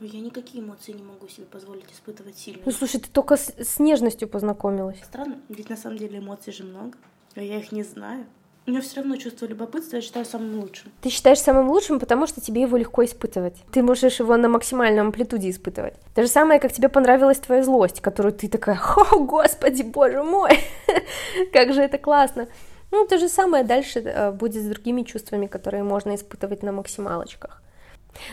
Я 0.00 0.20
никакие 0.20 0.64
эмоции 0.64 0.92
не 0.92 1.02
могу 1.02 1.28
себе 1.28 1.46
позволить 1.46 1.92
испытывать 1.92 2.38
сильно. 2.38 2.62
Ну, 2.64 2.72
слушай, 2.72 3.00
ты 3.00 3.10
только 3.10 3.36
с, 3.36 3.52
с 3.58 3.78
нежностью 3.78 4.28
познакомилась. 4.28 4.98
Странно, 5.04 5.38
ведь 5.48 5.68
на 5.68 5.76
самом 5.76 5.98
деле 5.98 6.18
эмоций 6.18 6.52
же 6.52 6.64
много, 6.64 6.96
а 7.34 7.42
я 7.42 7.58
их 7.58 7.70
не 7.70 7.82
знаю. 7.82 8.24
У 8.66 8.70
меня 8.70 8.82
все 8.82 8.96
равно 9.00 9.16
чувство 9.16 9.46
любопытства 9.46 9.96
я 9.96 10.02
считаю 10.02 10.24
самым 10.24 10.60
лучшим. 10.60 10.92
Ты 11.00 11.10
считаешь 11.10 11.40
самым 11.40 11.70
лучшим, 11.70 11.98
потому 11.98 12.26
что 12.26 12.40
тебе 12.40 12.62
его 12.62 12.76
легко 12.76 13.04
испытывать. 13.04 13.56
Ты 13.72 13.82
можешь 13.82 14.20
его 14.20 14.36
на 14.36 14.48
максимальном 14.48 15.08
амплитуде 15.08 15.50
испытывать. 15.50 15.94
То 16.14 16.22
же 16.22 16.28
самое, 16.28 16.60
как 16.60 16.72
тебе 16.72 16.88
понравилась 16.88 17.38
твоя 17.38 17.62
злость, 17.62 18.00
которую 18.00 18.32
ты 18.32 18.48
такая, 18.48 18.80
о, 18.96 19.18
господи, 19.18 19.82
боже 19.82 20.22
мой, 20.22 20.58
как 21.52 21.72
же 21.72 21.82
это 21.82 21.98
классно. 21.98 22.48
Ну, 22.90 23.06
то 23.06 23.18
же 23.18 23.28
самое 23.28 23.64
дальше 23.64 24.00
э, 24.00 24.32
будет 24.32 24.62
с 24.62 24.66
другими 24.66 25.02
чувствами, 25.02 25.46
которые 25.46 25.82
можно 25.82 26.14
испытывать 26.14 26.62
на 26.62 26.72
максималочках. 26.72 27.62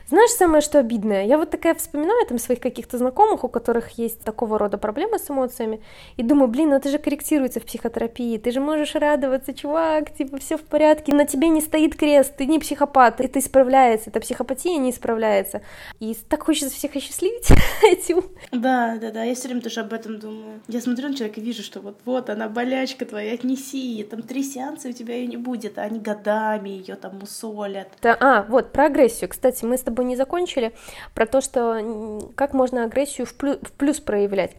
Знаешь, 0.08 0.32
самое 0.32 0.62
что 0.62 0.80
обидное? 0.80 1.26
Я 1.26 1.38
вот 1.38 1.50
такая 1.50 1.76
вспоминаю 1.76 2.26
там 2.28 2.40
своих 2.40 2.60
каких-то 2.60 2.98
знакомых, 2.98 3.44
у 3.44 3.50
которых 3.50 3.98
есть 3.98 4.22
такого 4.22 4.58
рода 4.58 4.78
проблемы 4.78 5.20
с 5.20 5.30
эмоциями, 5.30 5.82
и 6.18 6.24
думаю, 6.24 6.48
блин, 6.48 6.70
ну 6.70 6.76
это 6.76 6.90
же 6.90 6.98
корректируется 6.98 7.60
в 7.60 7.66
психотерапии, 7.66 8.38
ты 8.38 8.52
же 8.52 8.60
можешь 8.60 8.96
радоваться, 8.96 9.54
чувак, 9.54 10.14
типа 10.14 10.38
все 10.38 10.58
в 10.58 10.64
порядке, 10.64 11.14
на 11.14 11.26
тебе 11.26 11.50
не 11.50 11.62
стоит 11.62 11.96
крест, 11.96 12.36
ты 12.38 12.46
не 12.46 12.60
психопат, 12.60 13.22
это 13.22 13.40
исправляется, 13.40 14.10
эта 14.10 14.20
психопатия 14.20 14.78
не 14.78 14.92
исправляется. 14.92 15.62
И 16.00 16.16
так 16.28 16.44
хочется 16.44 16.74
всех 16.74 16.96
осчастливить 16.96 17.50
этим. 17.84 18.24
Да, 18.52 18.98
да, 19.00 19.12
да, 19.12 19.24
я 19.24 19.36
все 19.36 19.48
время 19.48 19.62
тоже 19.62 19.82
об 19.82 19.94
этом 19.94 20.20
думаю. 20.20 20.62
Я 20.68 20.82
смотрю 20.82 21.10
на 21.10 21.16
человека 21.16 21.40
и 21.40 21.44
вижу, 21.44 21.64
что 21.64 21.80
вот, 21.80 22.00
вот 22.06 22.30
она 22.30 22.50
болячка 22.50 23.06
твоя, 23.06 23.34
отнеси, 23.34 24.06
там 24.10 24.22
три 24.22 24.44
сеанса 24.44 24.90
у 24.90 24.92
тебя 24.92 25.16
ее 25.16 25.28
не 25.28 25.38
будет, 25.38 25.78
а 25.78 25.84
они 25.84 26.00
годами 26.00 26.70
ее 26.70 26.96
там 26.96 27.20
мусолят. 27.20 27.90
Да, 28.02 28.18
а, 28.20 28.44
вот, 28.44 28.72
про 28.72 28.86
агрессию, 28.86 29.30
кстати, 29.30 29.66
мы 29.67 29.77
с 29.77 29.82
тобой 29.82 30.06
не 30.06 30.15
закончили, 30.15 30.73
про 31.13 31.25
то, 31.25 31.41
что 31.41 32.32
как 32.36 32.53
можно 32.53 32.84
агрессию 32.84 33.27
в 33.27 33.36
плюс, 33.36 33.99
проявлять. 33.99 34.56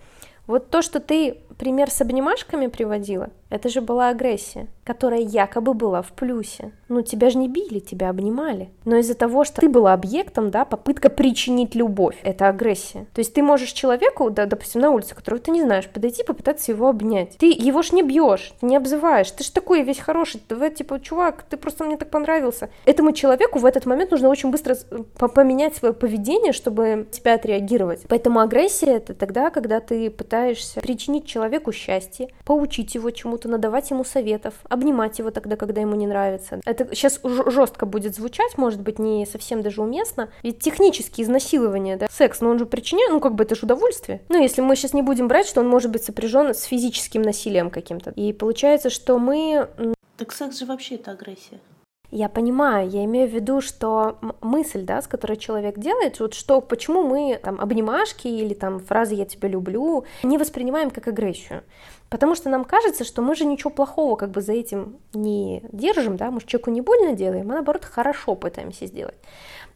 Вот 0.47 0.71
то, 0.71 0.81
что 0.83 1.01
ты 1.01 1.39
пример 1.59 1.91
с 1.91 2.01
обнимашками 2.01 2.69
приводила, 2.69 3.31
это 3.51 3.69
же 3.69 3.81
была 3.81 4.11
агрессия, 4.11 4.69
которая 4.85 5.21
якобы 5.21 5.75
была 5.75 6.03
в 6.03 6.13
плюсе. 6.13 6.73
Ну, 6.89 7.03
тебя 7.03 7.31
же 7.31 7.39
не 7.39 7.49
били, 7.49 7.79
тебя 7.79 8.11
обнимали. 8.11 8.69
Но 8.85 8.97
из-за 8.97 9.15
того, 9.15 9.45
что 9.45 9.63
ты 9.63 9.69
была 9.69 9.95
объектом, 9.95 10.51
да, 10.51 10.65
попытка 10.65 11.09
причинить 11.09 11.75
любовь, 11.75 12.17
это 12.23 12.49
агрессия. 12.49 13.07
То 13.15 13.21
есть 13.21 13.35
ты 13.35 13.43
можешь 13.43 13.73
человеку, 13.73 14.31
да, 14.31 14.47
допустим, 14.47 14.83
на 14.83 14.91
улице, 14.91 15.15
которого 15.15 15.41
ты 15.41 15.51
не 15.51 15.63
знаешь, 15.63 15.89
подойти, 15.89 16.25
попытаться 16.25 16.73
его 16.73 16.89
обнять. 16.89 17.37
Ты 17.39 17.47
его 17.47 17.83
ж 17.83 17.93
не 17.93 18.03
бьешь, 18.03 18.53
ты 18.61 18.67
не 18.67 18.77
обзываешь, 18.77 19.31
ты 19.31 19.45
ж 19.45 19.49
такой 19.49 19.83
весь 19.83 19.99
хороший, 19.99 20.43
давай, 20.49 20.71
типа, 20.71 21.01
чувак, 21.01 21.45
ты 21.49 21.57
просто 21.57 21.85
мне 21.85 21.97
так 21.97 22.11
понравился. 22.11 22.71
Этому 22.85 23.13
человеку 23.13 23.59
в 23.59 23.67
этот 23.67 23.87
момент 23.87 24.11
нужно 24.11 24.29
очень 24.29 24.51
быстро 24.51 24.77
поменять 25.19 25.75
свое 25.77 25.95
поведение, 25.95 26.53
чтобы 26.53 27.07
тебя 27.11 27.35
отреагировать. 27.35 28.03
Поэтому 28.09 28.41
агрессия 28.41 28.97
это 28.97 29.15
тогда, 29.15 29.51
когда 29.51 29.81
ты 29.81 30.11
пытаешься 30.11 30.81
причинить 30.81 31.27
человеку 31.27 31.48
счастье, 31.73 32.29
поучить 32.45 32.95
его 32.95 33.11
чему-то, 33.11 33.49
надавать 33.49 33.91
ему 33.91 34.05
советов, 34.05 34.55
обнимать 34.69 35.19
его 35.19 35.31
тогда, 35.31 35.57
когда 35.57 35.81
ему 35.81 35.95
не 35.95 36.07
нравится. 36.07 36.61
Это 36.65 36.95
сейчас 36.95 37.21
жестко 37.23 37.87
будет 37.87 38.15
звучать, 38.15 38.57
может 38.57 38.81
быть, 38.81 38.99
не 38.99 39.27
совсем 39.27 39.63
даже 39.63 39.83
уместно. 39.83 40.31
Ведь 40.43 40.61
технически 40.61 41.23
изнасилование, 41.23 41.97
да, 41.97 42.07
секс, 42.11 42.41
но 42.41 42.51
он 42.51 42.59
же 42.59 42.67
причиняет, 42.67 43.13
ну 43.13 43.21
как 43.21 43.35
бы 43.35 43.45
это 43.45 43.55
же 43.55 43.63
удовольствие. 43.63 44.23
Ну 44.29 44.41
если 44.41 44.61
мы 44.61 44.77
сейчас 44.77 44.93
не 44.93 45.03
будем 45.03 45.29
брать, 45.29 45.47
что 45.47 45.61
он 45.61 45.69
может 45.69 45.91
быть 45.91 46.05
сопряжен 46.05 46.55
с 46.55 46.63
физическим 46.63 47.23
насилием 47.23 47.71
каким-то. 47.71 48.11
И 48.11 48.33
получается, 48.33 48.91
что 48.91 49.19
мы... 49.19 49.69
Так 50.17 50.33
секс 50.33 50.59
же 50.59 50.67
вообще 50.67 50.97
это 50.97 51.13
агрессия. 51.13 51.61
Я 52.11 52.31
понимаю, 52.31 52.89
я 52.89 53.05
имею 53.05 53.29
в 53.29 53.33
виду, 53.33 53.61
что 53.61 54.19
мысль, 54.41 54.83
да, 54.83 55.03
с 55.03 55.07
которой 55.07 55.37
человек 55.37 55.79
делает, 55.79 56.21
вот 56.21 56.33
что, 56.33 56.63
почему 56.63 57.03
мы 57.03 57.39
там 57.43 57.61
обнимашки 57.61 58.29
или 58.29 58.55
там 58.55 58.81
фразы 58.81 59.15
«я 59.15 59.27
тебя 59.27 59.49
люблю» 59.49 60.05
не 60.23 60.39
воспринимаем 60.39 60.91
как 60.91 61.07
агрессию. 61.09 61.65
Потому 62.09 62.35
что 62.35 62.49
нам 62.49 62.65
кажется, 62.65 63.05
что 63.05 63.21
мы 63.21 63.35
же 63.35 63.45
ничего 63.45 63.69
плохого 63.69 64.17
как 64.17 64.31
бы 64.31 64.41
за 64.41 64.55
этим 64.55 64.97
не 65.13 65.63
держим, 65.71 66.17
да, 66.17 66.31
мы 66.31 66.41
же 66.41 66.47
человеку 66.47 66.71
не 66.71 66.81
больно 66.81 67.13
делаем, 67.13 67.47
мы 67.47 67.55
наоборот 67.55 67.85
хорошо 67.85 68.35
пытаемся 68.35 68.87
сделать. 68.87 69.17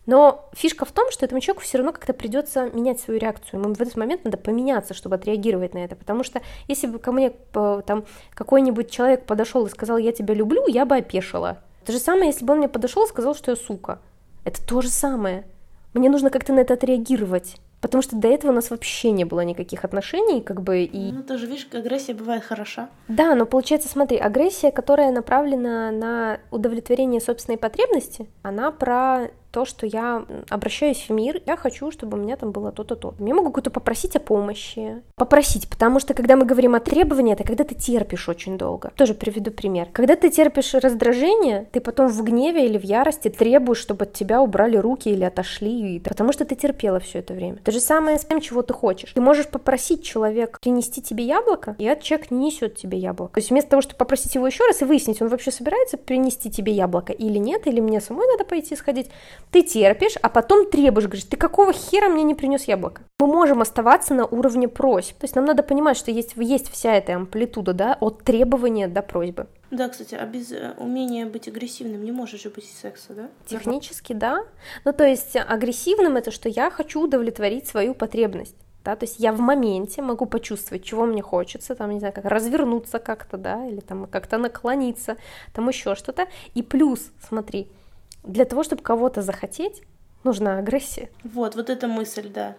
Но 0.07 0.49
фишка 0.55 0.87
в 0.87 0.93
том, 0.93 1.11
что 1.11 1.27
этому 1.27 1.41
человеку 1.41 1.63
все 1.63 1.79
равно 1.79 1.93
как-то 1.93 2.15
придется 2.15 2.71
менять 2.71 2.99
свою 2.99 3.21
реакцию. 3.21 3.61
Ему 3.61 3.75
в 3.75 3.81
этот 3.81 3.97
момент 3.97 4.25
надо 4.25 4.37
поменяться, 4.37 4.95
чтобы 4.95 5.17
отреагировать 5.17 5.75
на 5.75 5.79
это. 5.79 5.95
Потому 5.95 6.25
что 6.25 6.41
если 6.67 6.89
бы 6.89 6.99
ко 6.99 7.13
мне 7.13 7.33
э, 7.55 7.83
там 7.87 8.05
какой-нибудь 8.35 8.91
человек 8.91 9.27
подошел 9.27 9.65
и 9.67 9.71
сказал, 9.71 9.99
я 9.99 10.11
тебя 10.11 10.35
люблю, 10.35 10.67
я 10.67 10.87
бы 10.87 10.97
опешила. 10.97 11.59
То 11.85 11.93
же 11.93 11.99
самое, 11.99 12.27
если 12.27 12.45
бы 12.45 12.53
он 12.53 12.59
мне 12.59 12.69
подошел 12.69 13.05
и 13.05 13.09
сказал, 13.09 13.35
что 13.35 13.51
я 13.51 13.57
сука. 13.57 14.01
Это 14.45 14.65
то 14.65 14.81
же 14.81 14.89
самое. 14.89 15.45
Мне 15.95 16.09
нужно 16.09 16.31
как-то 16.31 16.53
на 16.53 16.61
это 16.61 16.75
отреагировать. 16.75 17.57
Потому 17.83 18.01
что 18.01 18.15
до 18.15 18.29
этого 18.29 18.53
у 18.53 18.55
нас 18.55 18.71
вообще 18.71 19.11
не 19.11 19.25
было 19.25 19.41
никаких 19.41 19.85
отношений, 19.85 20.41
как 20.41 20.63
бы 20.63 20.85
и. 20.85 21.11
Ну 21.11 21.25
тоже 21.25 21.47
видишь, 21.47 21.67
агрессия 21.73 22.15
бывает 22.15 22.45
хороша. 22.45 22.89
Да, 23.09 23.35
но 23.35 23.45
получается, 23.45 23.89
смотри, 23.89 24.19
агрессия, 24.19 24.71
которая 24.71 25.11
направлена 25.11 25.91
на 25.91 26.39
удовлетворение 26.53 27.21
собственной 27.21 27.59
потребности, 27.59 28.29
она 28.43 28.71
про 28.71 29.31
то, 29.53 29.65
что 29.65 29.87
я 29.87 30.25
обращаюсь 30.49 31.07
в 31.09 31.13
мир, 31.13 31.41
я 31.47 31.57
хочу, 31.57 31.91
чтобы 31.91 32.19
у 32.19 32.21
меня 32.21 32.37
там 32.37 32.51
было 32.53 32.73
то-то, 32.73 32.97
то. 32.97 33.15
Я 33.21 33.35
могу 33.35 33.51
кого-то 33.51 33.71
попросить 33.71 34.17
о 34.17 34.21
помощи. 34.21 35.03
Попросить, 35.15 35.69
потому 35.69 36.01
что 36.01 36.15
когда 36.15 36.37
мы 36.37 36.45
говорим 36.47 36.75
о 36.75 36.81
требовании, 36.81 37.35
это 37.35 37.45
когда 37.45 37.65
ты 37.65 37.75
терпишь 37.75 38.29
очень 38.29 38.59
долго. 38.59 38.93
Тоже 38.97 39.15
приведу 39.15 39.51
пример. 39.51 39.89
Когда 39.93 40.17
ты 40.17 40.31
терпишь 40.31 40.75
раздражение, 40.75 41.69
ты 41.71 41.81
потом 41.81 42.09
в 42.09 42.23
гневе 42.25 42.67
или 42.67 42.79
в 42.79 42.85
ярости 42.85 43.29
требуешь, 43.29 43.79
чтобы 43.79 44.05
от 44.05 44.15
тебя 44.15 44.41
убрали 44.41 44.77
руки 44.77 45.11
или 45.11 45.25
отошли, 45.25 46.01
потому 46.01 46.33
что 46.33 46.45
ты 46.45 46.55
терпела 46.55 46.99
все 46.99 47.19
это 47.19 47.35
время. 47.35 47.59
То 47.59 47.71
же 47.71 47.81
самое 47.81 48.19
с 48.19 48.25
тем, 48.25 48.41
чего 48.41 48.63
ты 48.63 48.73
хочешь. 48.73 49.13
Ты 49.13 49.21
можешь 49.21 49.49
попросить 49.49 50.03
человека 50.03 50.59
принести 50.61 51.03
тебе 51.03 51.25
яблоко, 51.25 51.77
и 51.79 51.85
этот 51.85 52.05
человек 52.05 52.31
не 52.31 52.47
несет 52.47 52.77
тебе 52.77 52.99
яблоко. 52.99 53.35
То 53.35 53.39
есть 53.41 53.51
вместо 53.51 53.71
того, 53.71 53.83
чтобы 53.83 53.99
попросить 53.99 54.35
его 54.35 54.47
еще 54.47 54.65
раз 54.67 54.81
и 54.81 54.85
выяснить, 54.85 55.21
он 55.21 55.29
вообще 55.29 55.51
собирается 55.51 55.99
принести 55.99 56.51
тебе 56.51 56.73
яблоко 56.73 57.13
или 57.13 57.39
нет, 57.39 57.67
или 57.67 57.81
мне 57.81 58.01
самой 58.01 58.27
надо 58.27 58.45
пойти 58.45 58.75
сходить, 58.77 59.11
ты 59.51 59.63
терпишь, 59.63 60.15
а 60.23 60.29
потом 60.29 60.71
требуешь, 60.71 61.07
говоришь, 61.07 61.25
ты 61.25 61.37
какого 61.37 61.73
хера 61.73 62.09
мне 62.09 62.23
не 62.23 62.35
принес 62.35 62.65
яблоко? 62.65 63.03
Мы 63.21 63.27
можем 63.27 63.61
оставаться 63.61 64.15
на 64.15 64.25
уровне 64.25 64.69
просьб. 64.69 65.19
То 65.19 65.25
есть 65.25 65.35
нам 65.37 65.45
надо 65.45 65.63
понимать, 65.63 65.97
что 65.97 66.11
есть, 66.11 66.35
есть 66.37 66.71
вся 66.71 66.95
эта 66.95 67.15
амплитуда, 67.15 67.73
да, 67.75 67.97
от 68.01 68.23
требования 68.23 68.89
до 68.89 69.03
просьбы. 69.03 69.47
Да, 69.71 69.89
кстати, 69.89 70.15
а 70.15 70.27
без 70.27 70.53
э, 70.53 70.75
умения 70.77 71.27
быть 71.27 71.49
агрессивным 71.49 72.05
не 72.05 72.13
может 72.13 72.41
же 72.43 72.51
быть 72.51 72.65
секса, 72.65 73.15
да? 73.15 73.29
Технически, 73.47 74.13
да. 74.13 74.45
Ну, 74.85 74.93
то 74.93 75.05
есть 75.07 75.35
агрессивным 75.37 76.17
это, 76.17 76.31
что 76.31 76.49
я 76.49 76.71
хочу 76.71 77.01
удовлетворить 77.03 77.67
свою 77.67 77.95
потребность. 77.95 78.57
да, 78.85 78.97
то 78.97 79.05
есть 79.05 79.19
я 79.19 79.33
в 79.33 79.41
моменте 79.41 80.03
могу 80.03 80.27
почувствовать, 80.27 80.85
чего 80.85 81.07
мне 81.07 81.23
хочется, 81.23 81.75
там, 81.75 81.91
не 81.91 82.01
знаю, 82.01 82.13
как 82.13 82.25
развернуться 82.25 82.99
как-то, 82.99 83.37
да, 83.37 83.67
или 83.67 83.81
там 83.81 84.07
как-то 84.07 84.39
наклониться, 84.39 85.17
там 85.55 85.69
еще 85.69 85.95
что-то. 85.95 86.27
И 86.55 86.63
плюс, 86.63 87.11
смотри, 87.27 87.69
для 88.23 88.45
того, 88.45 88.63
чтобы 88.63 88.83
кого-то 88.83 89.23
захотеть, 89.23 89.83
нужна 90.25 90.59
агрессия. 90.59 91.11
Вот, 91.25 91.55
вот 91.55 91.71
эта 91.71 91.89
мысль, 91.89 92.29
да. 92.29 92.57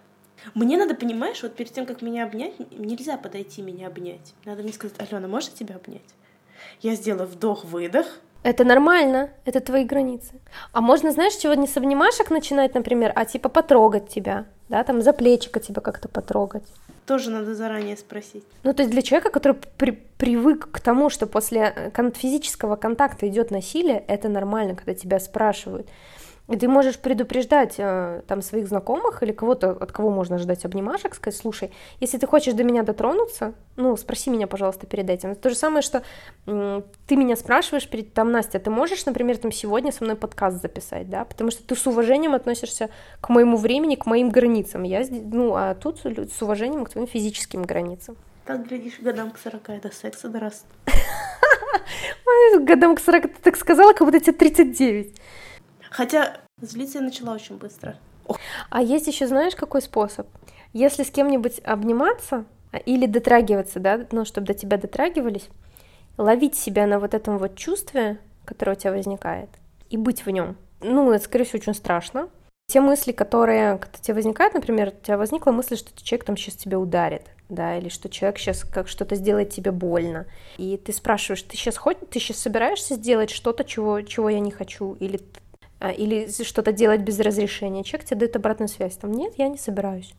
Мне 0.54 0.78
надо, 0.78 0.94
понимаешь, 0.96 1.42
вот 1.44 1.56
перед 1.56 1.72
тем, 1.72 1.86
как 1.86 2.02
меня 2.02 2.26
обнять, 2.26 2.54
нельзя 2.78 3.18
подойти 3.18 3.62
меня 3.62 3.88
обнять. 3.88 4.34
Надо 4.46 4.64
мне 4.64 4.74
сказать, 4.74 4.96
Алена, 5.00 5.28
можно 5.28 5.56
тебя 5.56 5.76
обнять? 5.76 6.02
Я 6.82 6.96
сделаю 6.96 7.28
вдох-выдох, 7.28 8.08
это 8.44 8.66
нормально, 8.66 9.30
это 9.46 9.62
твои 9.62 9.86
границы. 9.86 10.42
А 10.74 10.82
можно, 10.82 11.12
знаешь, 11.12 11.36
чего 11.36 11.54
не 11.54 11.66
с 11.66 11.78
обнимашек 11.78 12.30
начинать, 12.30 12.76
например, 12.76 13.14
а 13.16 13.24
типа 13.24 13.48
потрогать 13.48 14.10
тебя, 14.10 14.48
да, 14.68 14.84
там 14.84 15.02
за 15.02 15.14
плечико 15.14 15.62
тебя 15.62 15.82
как-то 15.82 16.10
потрогать. 16.10 16.68
Тоже 17.06 17.32
надо 17.32 17.54
заранее 17.54 17.98
спросить. 17.98 18.44
Ну, 18.64 18.74
то 18.74 18.84
есть 18.84 18.92
для 18.92 19.02
человека, 19.02 19.30
который 19.30 19.58
при 19.78 19.92
привык 19.92 20.72
к 20.72 20.80
тому, 20.80 21.10
что 21.10 21.28
после 21.28 21.74
э, 21.76 22.12
физического 22.16 22.78
контакта 22.78 23.28
идет 23.28 23.52
насилие, 23.52 24.02
это 24.08 24.30
нормально, 24.30 24.74
когда 24.74 24.94
тебя 24.94 25.20
спрашивают. 25.20 25.88
И 26.50 26.58
ты 26.58 26.68
можешь 26.68 27.00
предупреждать 27.00 27.76
э, 27.78 28.22
там 28.28 28.42
своих 28.42 28.68
знакомых 28.68 29.24
или 29.24 29.32
кого-то, 29.32 29.72
от 29.72 29.94
кого 29.94 30.10
можно 30.10 30.38
ждать 30.38 30.66
обнимашек, 30.66 31.16
сказать, 31.16 31.40
слушай, 31.40 31.72
если 32.02 32.18
ты 32.18 32.28
хочешь 32.28 32.54
до 32.54 32.66
меня 32.66 32.84
дотронуться, 32.84 33.54
ну, 33.78 33.96
спроси 33.96 34.30
меня, 34.30 34.46
пожалуйста, 34.46 34.86
перед 34.86 35.10
этим. 35.10 35.32
Это 35.32 35.42
то 35.42 35.50
же 35.50 35.56
самое, 35.56 35.82
что 35.82 36.04
э, 36.46 36.82
ты 37.08 37.16
меня 37.16 37.38
спрашиваешь 37.38 37.88
перед, 37.88 38.14
там, 38.14 38.34
Настя, 38.34 38.60
ты 38.60 38.70
можешь, 38.70 39.06
например, 39.06 39.38
там 39.38 39.54
сегодня 39.54 39.94
со 39.94 40.04
мной 40.04 40.18
подкаст 40.18 40.62
записать, 40.62 41.10
да, 41.10 41.24
потому 41.24 41.50
что 41.50 41.64
ты 41.64 41.78
с 41.78 41.88
уважением 41.88 42.34
относишься 42.34 42.90
к 43.22 43.30
моему 43.30 43.56
времени, 43.56 43.96
к 43.96 44.06
моим 44.06 44.30
границам. 44.30 44.84
Я, 44.84 45.06
ну, 45.10 45.56
а 45.56 45.76
тут 45.76 46.00
с 46.00 46.42
уважением 46.42 46.84
к 46.84 46.90
твоим 46.90 47.08
физическим 47.08 47.64
границам. 47.64 48.18
Так, 48.46 48.68
глядишь, 48.68 49.00
годам 49.00 49.32
к 49.32 49.38
40 49.38 49.70
это 49.70 49.96
секса 49.96 50.28
дорастут. 50.28 50.68
Годам 52.60 52.96
к 52.96 53.00
40 53.00 53.24
ты 53.24 53.42
так 53.42 53.56
сказала, 53.56 53.94
как 53.94 54.06
будто 54.06 54.20
тебе 54.20 54.34
39. 54.34 55.16
Хотя 55.94 56.38
злиться 56.60 56.98
я 56.98 57.04
начала 57.04 57.34
очень 57.34 57.58
быстро. 57.58 57.96
А 58.72 58.82
есть 58.82 59.06
еще, 59.06 59.28
знаешь, 59.28 59.56
какой 59.56 59.82
способ? 59.82 60.28
Если 60.74 61.04
с 61.04 61.12
кем-нибудь 61.12 61.60
обниматься 61.64 62.46
а, 62.72 62.78
или 62.78 63.06
дотрагиваться, 63.06 63.80
да, 63.80 64.08
ну, 64.12 64.26
чтобы 64.26 64.48
до 64.48 64.56
тебя 64.56 64.78
дотрагивались, 64.78 65.50
ловить 66.18 66.56
себя 66.56 66.88
на 66.88 67.00
вот 67.00 67.14
этом 67.14 67.38
вот 67.38 67.56
чувстве, 67.56 68.18
которое 68.44 68.72
у 68.72 68.76
тебя 68.76 68.92
возникает, 68.92 69.50
и 69.92 69.98
быть 69.98 70.26
в 70.26 70.30
нем. 70.32 70.58
Ну, 70.82 71.12
это, 71.12 71.24
скорее 71.24 71.46
всего, 71.46 71.60
очень 71.60 71.76
страшно. 71.76 72.28
Те 72.68 72.82
мысли, 72.82 73.12
которые 73.12 73.78
когда 73.78 73.98
тебе 74.00 74.16
возникают, 74.16 74.56
например, 74.56 74.94
у 75.00 75.06
тебя 75.06 75.18
возникла 75.18 75.52
мысль, 75.52 75.78
что 75.78 75.92
человек 76.04 76.26
там 76.26 76.38
сейчас 76.38 76.56
тебя 76.56 76.80
ударит, 76.80 77.28
да, 77.50 77.78
или 77.78 77.90
что 77.90 78.10
человек 78.10 78.40
сейчас 78.40 78.64
как 78.64 78.88
что-то 78.88 79.16
сделает 79.16 79.52
тебе 79.52 79.72
больно. 79.72 80.26
И 80.58 80.78
ты 80.78 80.92
спрашиваешь, 80.92 81.44
ты 81.44 81.56
сейчас 81.56 81.78
хоть, 81.78 82.00
ты 82.10 82.20
сейчас 82.20 82.38
собираешься 82.38 82.96
сделать 82.96 83.30
что-то, 83.30 83.64
чего, 83.64 84.02
чего 84.02 84.30
я 84.30 84.40
не 84.40 84.50
хочу, 84.50 84.96
или 84.96 85.20
или 85.92 86.28
что-то 86.44 86.72
делать 86.72 87.02
без 87.02 87.20
разрешения, 87.20 87.84
человек 87.84 88.08
тебе 88.08 88.20
дает 88.22 88.36
обратную 88.36 88.70
связь, 88.70 88.96
там, 88.96 89.12
нет, 89.12 89.34
я 89.38 89.48
не 89.48 89.58
собираюсь. 89.58 90.14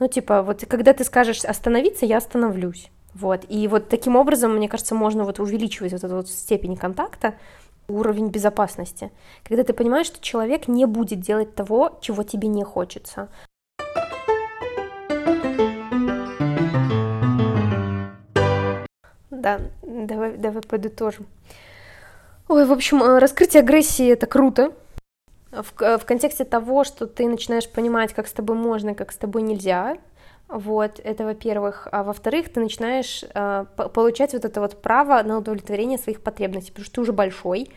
Ну, 0.00 0.08
типа, 0.08 0.42
вот 0.42 0.64
когда 0.68 0.92
ты 0.92 1.04
скажешь 1.04 1.44
остановиться, 1.44 2.04
я 2.04 2.16
остановлюсь. 2.16 2.90
Вот, 3.14 3.44
и 3.48 3.68
вот 3.68 3.88
таким 3.88 4.16
образом, 4.16 4.56
мне 4.56 4.68
кажется, 4.68 4.96
можно 4.96 5.22
вот 5.24 5.38
увеличивать 5.38 5.92
вот 5.92 6.02
эту 6.02 6.16
вот 6.16 6.28
степень 6.28 6.76
контакта, 6.76 7.34
уровень 7.86 8.28
безопасности, 8.28 9.12
когда 9.44 9.62
ты 9.62 9.72
понимаешь, 9.72 10.06
что 10.06 10.20
человек 10.20 10.68
не 10.68 10.86
будет 10.86 11.20
делать 11.20 11.54
того, 11.54 11.98
чего 12.00 12.22
тебе 12.22 12.48
не 12.48 12.64
хочется. 12.64 13.28
Да, 19.30 19.60
давай, 19.82 20.36
давай 20.36 20.62
подытожим. 20.62 21.26
Ой, 22.48 22.66
в 22.66 22.72
общем, 22.72 23.02
э, 23.02 23.18
раскрытие 23.18 23.60
агрессии 23.60 24.10
это 24.10 24.26
круто, 24.26 24.72
в, 25.62 25.98
в 25.98 26.04
контексте 26.04 26.44
того, 26.44 26.84
что 26.84 27.06
ты 27.06 27.26
начинаешь 27.26 27.68
понимать, 27.70 28.12
как 28.12 28.26
с 28.26 28.32
тобой 28.32 28.56
можно, 28.56 28.94
как 28.94 29.12
с 29.12 29.16
тобой 29.16 29.42
нельзя, 29.42 29.96
вот, 30.48 31.00
это 31.02 31.24
во-первых. 31.24 31.88
А 31.90 32.02
во-вторых, 32.02 32.52
ты 32.52 32.60
начинаешь 32.60 33.24
э, 33.34 33.66
получать 33.76 34.34
вот 34.34 34.44
это 34.44 34.60
вот 34.60 34.80
право 34.82 35.22
на 35.22 35.38
удовлетворение 35.38 35.98
своих 35.98 36.22
потребностей, 36.22 36.70
потому 36.70 36.84
что 36.84 36.94
ты 36.94 37.00
уже 37.00 37.12
большой, 37.12 37.70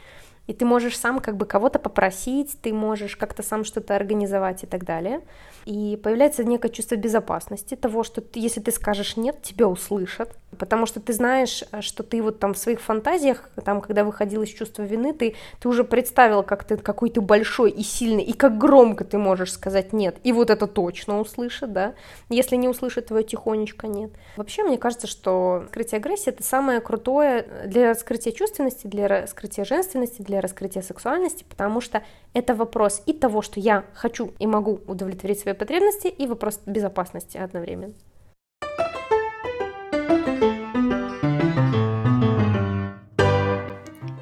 и 0.47 0.53
ты 0.53 0.65
можешь 0.65 0.97
сам 0.97 1.19
как 1.19 1.37
бы 1.37 1.45
кого-то 1.45 1.79
попросить, 1.79 2.57
ты 2.61 2.73
можешь 2.73 3.15
как-то 3.17 3.43
сам 3.43 3.63
что-то 3.63 3.95
организовать 3.95 4.63
и 4.63 4.67
так 4.67 4.85
далее. 4.85 5.21
И 5.65 5.99
появляется 6.01 6.43
некое 6.43 6.69
чувство 6.69 6.95
безопасности, 6.95 7.75
того, 7.75 8.03
что 8.03 8.21
ты, 8.21 8.39
если 8.39 8.61
ты 8.61 8.71
скажешь 8.71 9.17
нет, 9.17 9.41
тебя 9.41 9.67
услышат, 9.67 10.37
потому 10.57 10.85
что 10.85 10.99
ты 10.99 11.13
знаешь, 11.13 11.63
что 11.81 12.03
ты 12.03 12.21
вот 12.21 12.39
там 12.39 12.53
в 12.53 12.57
своих 12.57 12.79
фантазиях, 12.79 13.49
там, 13.63 13.81
когда 13.81 14.03
выходил 14.03 14.43
из 14.43 14.49
чувства 14.49 14.83
вины, 14.83 15.13
ты, 15.13 15.35
ты 15.59 15.69
уже 15.69 15.83
представил, 15.83 16.43
как 16.43 16.63
ты, 16.63 16.77
какой 16.77 17.09
ты 17.09 17.21
большой 17.21 17.71
и 17.71 17.83
сильный, 17.83 18.23
и 18.23 18.33
как 18.33 18.57
громко 18.57 19.03
ты 19.03 19.17
можешь 19.17 19.51
сказать 19.51 19.93
нет, 19.93 20.17
и 20.23 20.31
вот 20.31 20.49
это 20.49 20.67
точно 20.67 21.19
услышат, 21.19 21.73
да, 21.73 21.93
если 22.29 22.55
не 22.55 22.69
услышат 22.69 23.07
твое 23.07 23.23
тихонечко 23.23 23.87
нет. 23.87 24.11
Вообще, 24.37 24.63
мне 24.63 24.77
кажется, 24.77 25.07
что 25.07 25.65
скрытие 25.69 25.97
агрессии— 25.97 26.29
это 26.31 26.43
самое 26.43 26.79
крутое 26.79 27.47
для 27.65 27.89
раскрытия 27.89 28.31
чувственности, 28.31 28.87
для 28.87 29.07
раскрытия 29.07 29.65
женственности, 29.65 30.21
для 30.21 30.41
раскрытия 30.41 30.81
сексуальности, 30.81 31.45
потому 31.47 31.81
что 31.81 32.03
это 32.33 32.55
вопрос 32.55 33.01
и 33.05 33.13
того, 33.13 33.41
что 33.41 33.59
я 33.59 33.83
хочу 33.93 34.33
и 34.39 34.47
могу 34.47 34.79
удовлетворить 34.87 35.39
свои 35.39 35.53
потребности, 35.53 36.07
и 36.07 36.25
вопрос 36.27 36.59
безопасности 36.65 37.37
одновременно. 37.37 37.93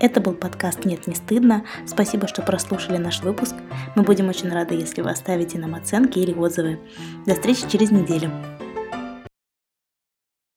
Это 0.05 0.21
был 0.21 0.33
подкаст 0.33 0.85
«Нет, 0.85 1.07
не 1.07 1.15
стыдно». 1.15 1.65
Спасибо, 1.87 2.27
что 2.27 2.43
прослушали 2.43 2.97
наш 2.97 3.23
выпуск. 3.23 3.55
Мы 3.95 4.03
будем 4.03 4.29
очень 4.29 4.51
рады, 4.51 4.75
если 4.75 5.01
вы 5.01 5.09
оставите 5.09 5.57
нам 5.57 5.73
оценки 5.73 6.19
или 6.19 6.31
отзывы. 6.31 6.77
До 7.25 7.33
встречи 7.33 7.67
через 7.67 7.89
неделю. 7.89 8.29